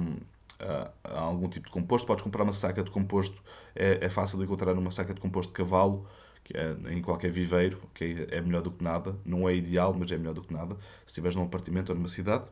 a, 0.61 0.91
a, 1.05 1.21
algum 1.21 1.49
tipo 1.49 1.67
de 1.67 1.73
composto, 1.73 2.07
podes 2.07 2.23
comprar 2.23 2.43
uma 2.45 2.53
saca 2.53 2.83
de 2.83 2.91
composto, 2.91 3.43
é, 3.75 4.07
é 4.07 4.09
fácil 4.09 4.39
de 4.39 4.45
encontrar 4.45 4.73
uma 4.75 4.91
saca 4.91 5.13
de 5.13 5.21
composto 5.21 5.53
de 5.53 5.57
cavalo, 5.57 6.07
é 6.55 6.93
em 6.93 7.01
qualquer 7.03 7.31
viveiro, 7.31 7.81
que 7.95 8.27
é 8.31 8.41
melhor 8.41 8.63
do 8.63 8.71
que 8.71 8.83
nada. 8.85 9.17
Não 9.25 9.49
é 9.49 9.55
ideal, 9.55 9.95
mas 9.95 10.11
é 10.13 10.19
melhor 10.19 10.35
do 10.35 10.43
que 10.43 10.53
nada. 10.53 10.75
Se 11.05 11.09
estiveres 11.09 11.37
num 11.37 11.45
apartamento 11.45 11.91
ou 11.91 11.95
numa 11.95 12.09
cidade. 12.09 12.49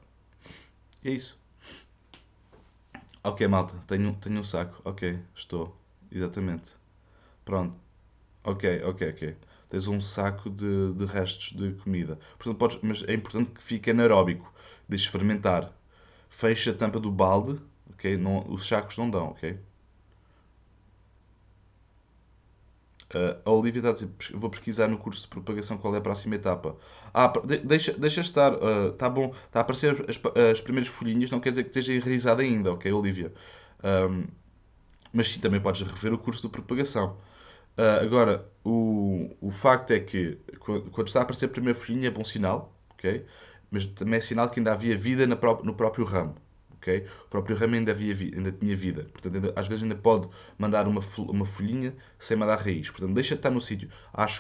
É 1.05 1.11
isso. 1.11 1.39
Ok, 3.23 3.47
malta, 3.49 3.75
tenho, 3.87 4.15
tenho 4.17 4.41
um 4.41 4.45
saco. 4.45 4.81
Ok, 4.85 5.19
estou. 5.35 5.77
Exatamente. 6.13 6.73
Pronto. 7.45 7.75
Ok, 8.45 8.83
ok, 8.85 9.11
ok. 9.11 9.37
Tens 9.71 9.89
um 9.89 10.01
saco 10.01 10.51
de, 10.51 10.93
de 10.95 11.05
restos 11.07 11.53
de 11.57 11.73
comida. 11.83 12.19
Portanto, 12.39 12.59
podes, 12.59 12.79
mas 12.83 13.03
é 13.05 13.15
importante 13.15 13.51
que 13.51 13.63
fique 13.63 13.91
anaeróbico. 13.91 14.53
Deixes 14.89 15.07
fermentar. 15.09 15.73
Fecha 16.31 16.71
a 16.73 16.75
tampa 16.75 17.01
do 17.01 17.11
balde. 17.11 17.61
Ok? 17.91 18.17
Não, 18.19 18.47
os 18.51 18.67
sacos 18.67 18.99
não 18.99 19.11
dão, 19.11 19.29
ok? 19.31 19.59
Uh, 23.15 23.41
a 23.45 23.51
Olivia 23.53 23.79
está 23.79 23.91
a 23.91 23.93
dizer, 23.93 24.11
vou 24.35 24.51
pesquisar 24.51 24.89
no 24.89 24.99
curso 24.99 25.23
de 25.23 25.29
propagação 25.29 25.79
qual 25.79 25.95
é 25.95 25.99
a 25.99 26.01
próxima 26.01 26.35
etapa. 26.35 26.77
Ah, 27.13 27.33
deixa, 27.65 27.93
deixa 27.93 28.21
estar, 28.21 28.53
está 28.55 29.07
ah, 29.07 29.09
uh, 29.09 29.13
bom, 29.13 29.35
está 29.47 29.61
a 29.61 29.63
aparecer 29.63 30.05
as, 30.09 30.21
as, 30.51 30.61
primeiras 30.61 30.89
folhinhas, 30.89 31.31
não 31.31 31.39
quer 31.39 31.51
dizer 31.51 31.63
que 31.63 31.69
esteja 31.69 31.93
enraizada 31.93 32.43
ainda, 32.43 32.73
ok, 32.73 32.93
Olivia? 32.93 33.33
Um, 33.85 34.25
mas 35.13 35.31
sim, 35.31 35.41
também 35.41 35.61
podes 35.61 35.83
rever 35.83 36.13
o 36.13 36.19
curso 36.19 36.43
de 36.43 36.49
propagação. 36.49 37.17
Uh, 37.79 38.03
agora, 38.03 38.49
o, 38.65 39.31
o 39.41 39.51
facto 39.53 39.93
é 39.93 40.01
que 40.01 40.39
quando 40.59 41.07
está 41.07 41.21
a 41.21 41.23
aparecer 41.23 41.47
a 41.47 41.49
primeira 41.49 41.79
folhinha 41.79 42.09
é 42.09 42.11
bom 42.11 42.25
sinal, 42.25 42.77
ok? 42.91 43.25
Mas 43.71 43.87
também 43.87 44.19
é 44.19 44.21
sinal 44.21 44.49
que 44.51 44.59
ainda 44.59 44.73
havia 44.73 44.97
vida 44.97 45.25
no 45.27 45.37
próprio 45.75 46.05
ramo 46.05 46.35
ok? 46.85 47.07
O 47.25 47.29
próprio 47.31 47.57
ramo 47.57 47.75
ainda, 47.75 47.93
havia, 47.93 48.13
ainda 48.13 48.53
tinha 48.53 48.77
vida, 48.77 49.05
portanto, 49.05 49.35
ainda, 49.35 49.53
às 49.57 49.67
vezes 49.67 49.83
ainda 49.83 49.95
pode 49.95 50.29
mandar 50.59 50.87
uma, 50.87 51.01
uma 51.19 51.47
folhinha 51.47 51.95
sem 52.19 52.37
mandar 52.37 52.57
raiz. 52.57 52.91
Portanto, 52.91 53.15
deixa 53.15 53.35
de 53.35 53.39
estar 53.39 53.51
no 53.51 53.61
sítio 53.61 53.89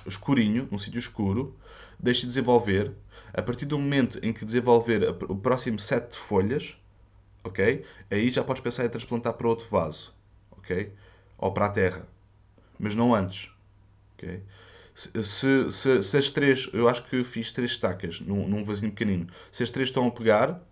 escurinho, 0.07 0.69
num 0.71 0.79
sítio 0.79 0.99
escuro, 0.99 1.57
deixa 1.99 2.23
de 2.23 2.29
desenvolver. 2.29 2.93
A 3.33 3.43
partir 3.43 3.65
do 3.65 3.79
momento 3.79 4.19
em 4.23 4.33
que 4.33 4.45
desenvolver 4.45 5.09
o 5.29 5.35
próximo 5.35 5.79
set 5.79 6.11
de 6.11 6.17
folhas, 6.17 6.79
ok? 7.43 7.85
Aí 8.11 8.29
já 8.29 8.45
podes 8.45 8.63
pensar 8.63 8.85
em 8.85 8.89
transplantar 8.89 9.33
para 9.33 9.49
outro 9.49 9.67
vaso, 9.67 10.15
ok? 10.53 10.93
Ou 11.39 11.51
para 11.53 11.67
a 11.67 11.71
terra, 11.71 12.07
mas 12.79 12.95
não 12.95 13.15
antes, 13.15 13.51
ok? 14.15 14.41
Se, 14.95 15.25
se, 15.25 16.03
se, 16.03 16.17
as 16.17 16.31
três, 16.31 16.71
eu 16.73 16.89
acho 16.89 17.05
que 17.07 17.25
fiz 17.25 17.51
três 17.51 17.73
estacas 17.73 18.21
num, 18.21 18.47
num 18.47 18.63
vasinho 18.63 18.93
pequenino, 18.93 19.27
se 19.51 19.65
as 19.65 19.71
três 19.71 19.89
estão 19.89 20.07
a 20.07 20.11
pegar, 20.13 20.63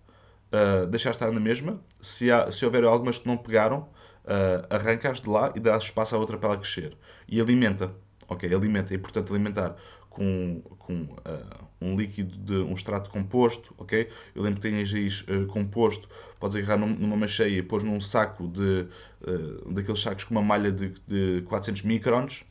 uh, 0.52 0.86
deixar 0.86 1.10
estar 1.10 1.30
na 1.30 1.40
mesma. 1.40 1.80
Se, 2.00 2.30
há, 2.30 2.50
se 2.50 2.64
houver 2.64 2.84
algumas 2.84 3.18
que 3.18 3.26
não 3.26 3.36
pegaram, 3.36 3.88
uh, 4.24 4.66
arranca-as 4.70 5.20
de 5.20 5.28
lá 5.28 5.52
e 5.54 5.60
dá 5.60 5.76
espaço 5.76 6.14
à 6.14 6.18
outra 6.18 6.36
para 6.36 6.50
ela 6.50 6.58
crescer. 6.58 6.96
E 7.28 7.40
alimenta. 7.40 7.92
Ok, 8.28 8.52
alimenta. 8.52 8.92
É 8.94 8.96
importante 8.96 9.30
alimentar 9.30 9.76
com, 10.12 10.62
com 10.78 11.02
uh, 11.02 11.64
um 11.80 11.96
líquido 11.96 12.36
de 12.36 12.54
um 12.54 12.72
extrato 12.72 13.10
composto, 13.10 13.74
ok? 13.78 14.08
Eu 14.34 14.42
lembro 14.42 14.60
que 14.60 14.68
tem 14.68 14.74
raiz 14.74 15.22
uh, 15.22 15.46
composto, 15.46 16.08
podes 16.38 16.56
agarrar 16.56 16.76
num, 16.78 16.94
numa 16.94 17.16
macheia 17.16 17.58
e 17.58 17.62
pôs 17.62 17.82
num 17.82 18.00
saco 18.00 18.46
de, 18.46 18.86
uh, 19.22 19.72
daqueles 19.72 20.00
sacos 20.00 20.24
com 20.24 20.34
uma 20.34 20.42
malha 20.42 20.70
de, 20.70 20.94
de 21.06 21.42
400 21.42 21.82
microns, 21.82 22.44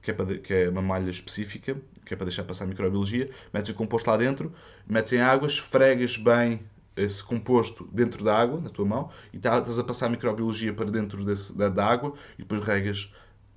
que 0.00 0.12
é, 0.12 0.14
para, 0.14 0.38
que 0.38 0.54
é 0.54 0.68
uma 0.68 0.80
malha 0.80 1.10
específica, 1.10 1.76
que 2.04 2.14
é 2.14 2.16
para 2.16 2.26
deixar 2.26 2.44
passar 2.44 2.64
a 2.64 2.68
microbiologia, 2.68 3.30
metes 3.52 3.70
o 3.70 3.74
composto 3.74 4.08
lá 4.08 4.16
dentro, 4.16 4.52
metes 4.86 5.12
em 5.12 5.20
água, 5.20 5.46
esfregas 5.48 6.16
bem 6.16 6.60
esse 6.98 7.22
composto 7.22 7.88
dentro 7.92 8.24
da 8.24 8.36
água, 8.36 8.60
na 8.60 8.68
tua 8.68 8.84
mão, 8.84 9.10
e 9.32 9.38
tá, 9.38 9.58
estás 9.58 9.78
a 9.78 9.84
passar 9.84 10.06
a 10.06 10.08
microbiologia 10.10 10.72
para 10.72 10.90
dentro 10.90 11.24
desse, 11.24 11.56
da, 11.56 11.68
da, 11.68 11.86
água, 11.86 12.14
e 12.38 12.42
depois 12.42 12.60
regas, 12.64 13.12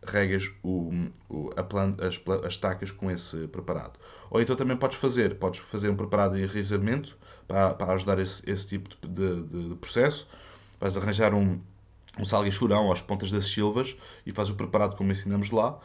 regas 0.05 0.49
o, 0.63 0.91
o, 1.29 1.49
planta, 1.63 2.07
as, 2.07 2.21
as 2.45 2.57
tacas 2.57 2.91
com 2.91 3.09
esse 3.09 3.47
preparado. 3.47 3.99
Ou 4.29 4.41
então 4.41 4.55
também 4.55 4.77
podes 4.77 4.97
fazer, 4.97 5.35
podes 5.35 5.59
fazer 5.59 5.89
um 5.89 5.95
preparado 5.95 6.35
de 6.35 6.43
enraizamento 6.43 7.17
para, 7.47 7.73
para 7.73 7.93
ajudar 7.93 8.19
esse, 8.19 8.49
esse 8.49 8.67
tipo 8.67 8.89
de, 9.05 9.43
de, 9.43 9.69
de 9.69 9.75
processo. 9.75 10.27
Vais 10.79 10.95
arranjar 10.97 11.33
um, 11.33 11.59
um 12.19 12.25
salgueixurão 12.25 12.91
às 12.91 13.01
pontas 13.01 13.31
das 13.31 13.45
silvas 13.45 13.95
e 14.25 14.31
fazes 14.31 14.53
o 14.53 14.55
preparado 14.55 14.95
como 14.95 15.11
ensinamos 15.11 15.49
lá. 15.51 15.79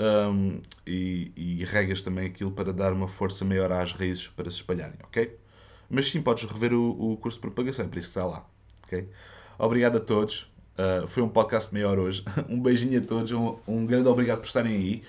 Um, 0.00 0.62
e, 0.86 1.30
e 1.36 1.64
regas 1.66 2.00
também 2.00 2.26
aquilo 2.26 2.50
para 2.50 2.72
dar 2.72 2.90
uma 2.90 3.06
força 3.06 3.44
maior 3.44 3.70
às 3.70 3.92
raízes 3.92 4.28
para 4.28 4.50
se 4.50 4.56
espalharem, 4.56 4.96
ok? 5.04 5.38
Mas 5.90 6.08
sim, 6.08 6.22
podes 6.22 6.44
rever 6.44 6.72
o, 6.72 7.12
o 7.12 7.16
curso 7.16 7.38
de 7.38 7.42
propagação, 7.42 7.88
por 7.88 7.98
isso 7.98 8.08
está 8.08 8.24
lá, 8.24 8.46
ok? 8.84 9.08
Obrigado 9.58 9.96
a 9.96 10.00
todos. 10.00 10.50
Uh, 10.78 11.06
foi 11.06 11.22
um 11.22 11.28
podcast 11.28 11.74
maior 11.74 11.98
hoje. 11.98 12.24
um 12.48 12.60
beijinho 12.60 13.02
a 13.02 13.04
todos, 13.04 13.32
um, 13.32 13.58
um 13.66 13.84
grande 13.84 14.08
obrigado 14.08 14.38
por 14.38 14.46
estarem 14.46 14.72
aí. 14.72 15.02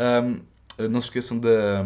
Um, 0.00 0.40
não 0.78 1.00
se 1.00 1.08
esqueçam 1.08 1.38
da, 1.38 1.84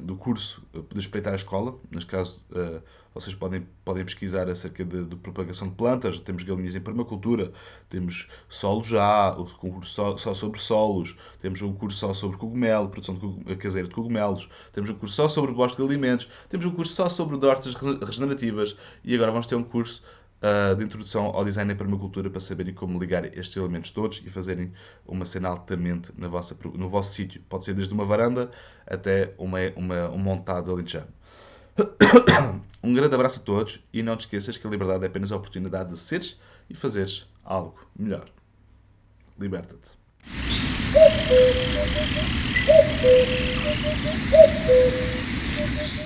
do 0.00 0.16
curso 0.16 0.62
de 0.92 0.98
espreitar 0.98 1.32
a 1.32 1.36
escola. 1.36 1.74
Neste 1.90 2.10
caso, 2.10 2.40
uh, 2.52 2.80
vocês 3.14 3.34
podem, 3.34 3.66
podem 3.84 4.04
pesquisar 4.04 4.48
acerca 4.48 4.84
de, 4.84 5.04
de, 5.04 5.16
propagação 5.16 5.68
de 5.68 5.74
plantas. 5.74 6.20
Temos 6.20 6.44
galinhas 6.44 6.74
em 6.74 6.80
permacultura, 6.80 7.52
temos 7.88 8.28
solo 8.48 8.84
já, 8.84 9.36
um 9.36 9.44
curso 9.44 9.90
só, 9.90 10.16
só, 10.16 10.34
sobre 10.34 10.60
solos, 10.60 11.16
temos 11.40 11.60
um 11.62 11.72
curso 11.72 11.98
só 11.98 12.12
sobre 12.12 12.36
cogumelo, 12.36 12.88
produção 12.88 13.16
de 13.16 13.56
caseira 13.56 13.88
de 13.88 13.94
cogumelos, 13.94 14.48
temos 14.72 14.88
um 14.90 14.94
curso 14.94 15.14
só 15.16 15.26
sobre 15.26 15.52
bosque 15.52 15.78
de 15.78 15.82
alimentos, 15.82 16.28
temos 16.48 16.66
um 16.66 16.70
curso 16.70 16.92
só 16.92 17.08
sobre 17.08 17.44
hortas 17.44 17.74
regenerativas 17.74 18.76
e 19.02 19.14
agora 19.14 19.32
vamos 19.32 19.46
ter 19.46 19.56
um 19.56 19.64
curso 19.64 20.02
uh, 20.42 20.74
de 20.76 20.84
introdução 20.84 21.26
ao 21.26 21.44
design 21.44 21.72
em 21.72 21.76
permacultura 21.76 22.30
para 22.30 22.40
saberem 22.40 22.74
como 22.74 22.98
ligar 22.98 23.24
estes 23.36 23.56
elementos 23.56 23.90
todos 23.90 24.22
e 24.24 24.30
fazerem 24.30 24.72
uma 25.06 25.24
cena 25.24 25.48
altamente 25.48 26.12
na 26.16 26.28
vossa, 26.28 26.56
no 26.74 26.88
vosso 26.88 27.14
sítio. 27.14 27.42
Pode 27.48 27.64
ser 27.64 27.74
desde 27.74 27.92
uma 27.94 28.04
varanda 28.04 28.50
até 28.86 29.34
uma, 29.38 29.58
uma, 29.76 30.10
um 30.10 30.18
montado 30.18 30.70
alentejano. 30.70 31.08
Um 32.80 32.94
grande 32.94 33.12
abraço 33.12 33.40
a 33.40 33.42
todos 33.42 33.84
e 33.92 34.04
não 34.04 34.16
te 34.16 34.20
esqueças 34.20 34.56
que 34.56 34.64
a 34.64 34.70
liberdade 34.70 35.02
é 35.02 35.08
apenas 35.08 35.32
a 35.32 35.36
oportunidade 35.36 35.90
de 35.90 35.98
seres 35.98 36.38
e 36.70 36.74
fazeres 36.74 37.26
algo 37.44 37.74
melhor. 37.98 38.30
Liberta-te. 39.36 39.98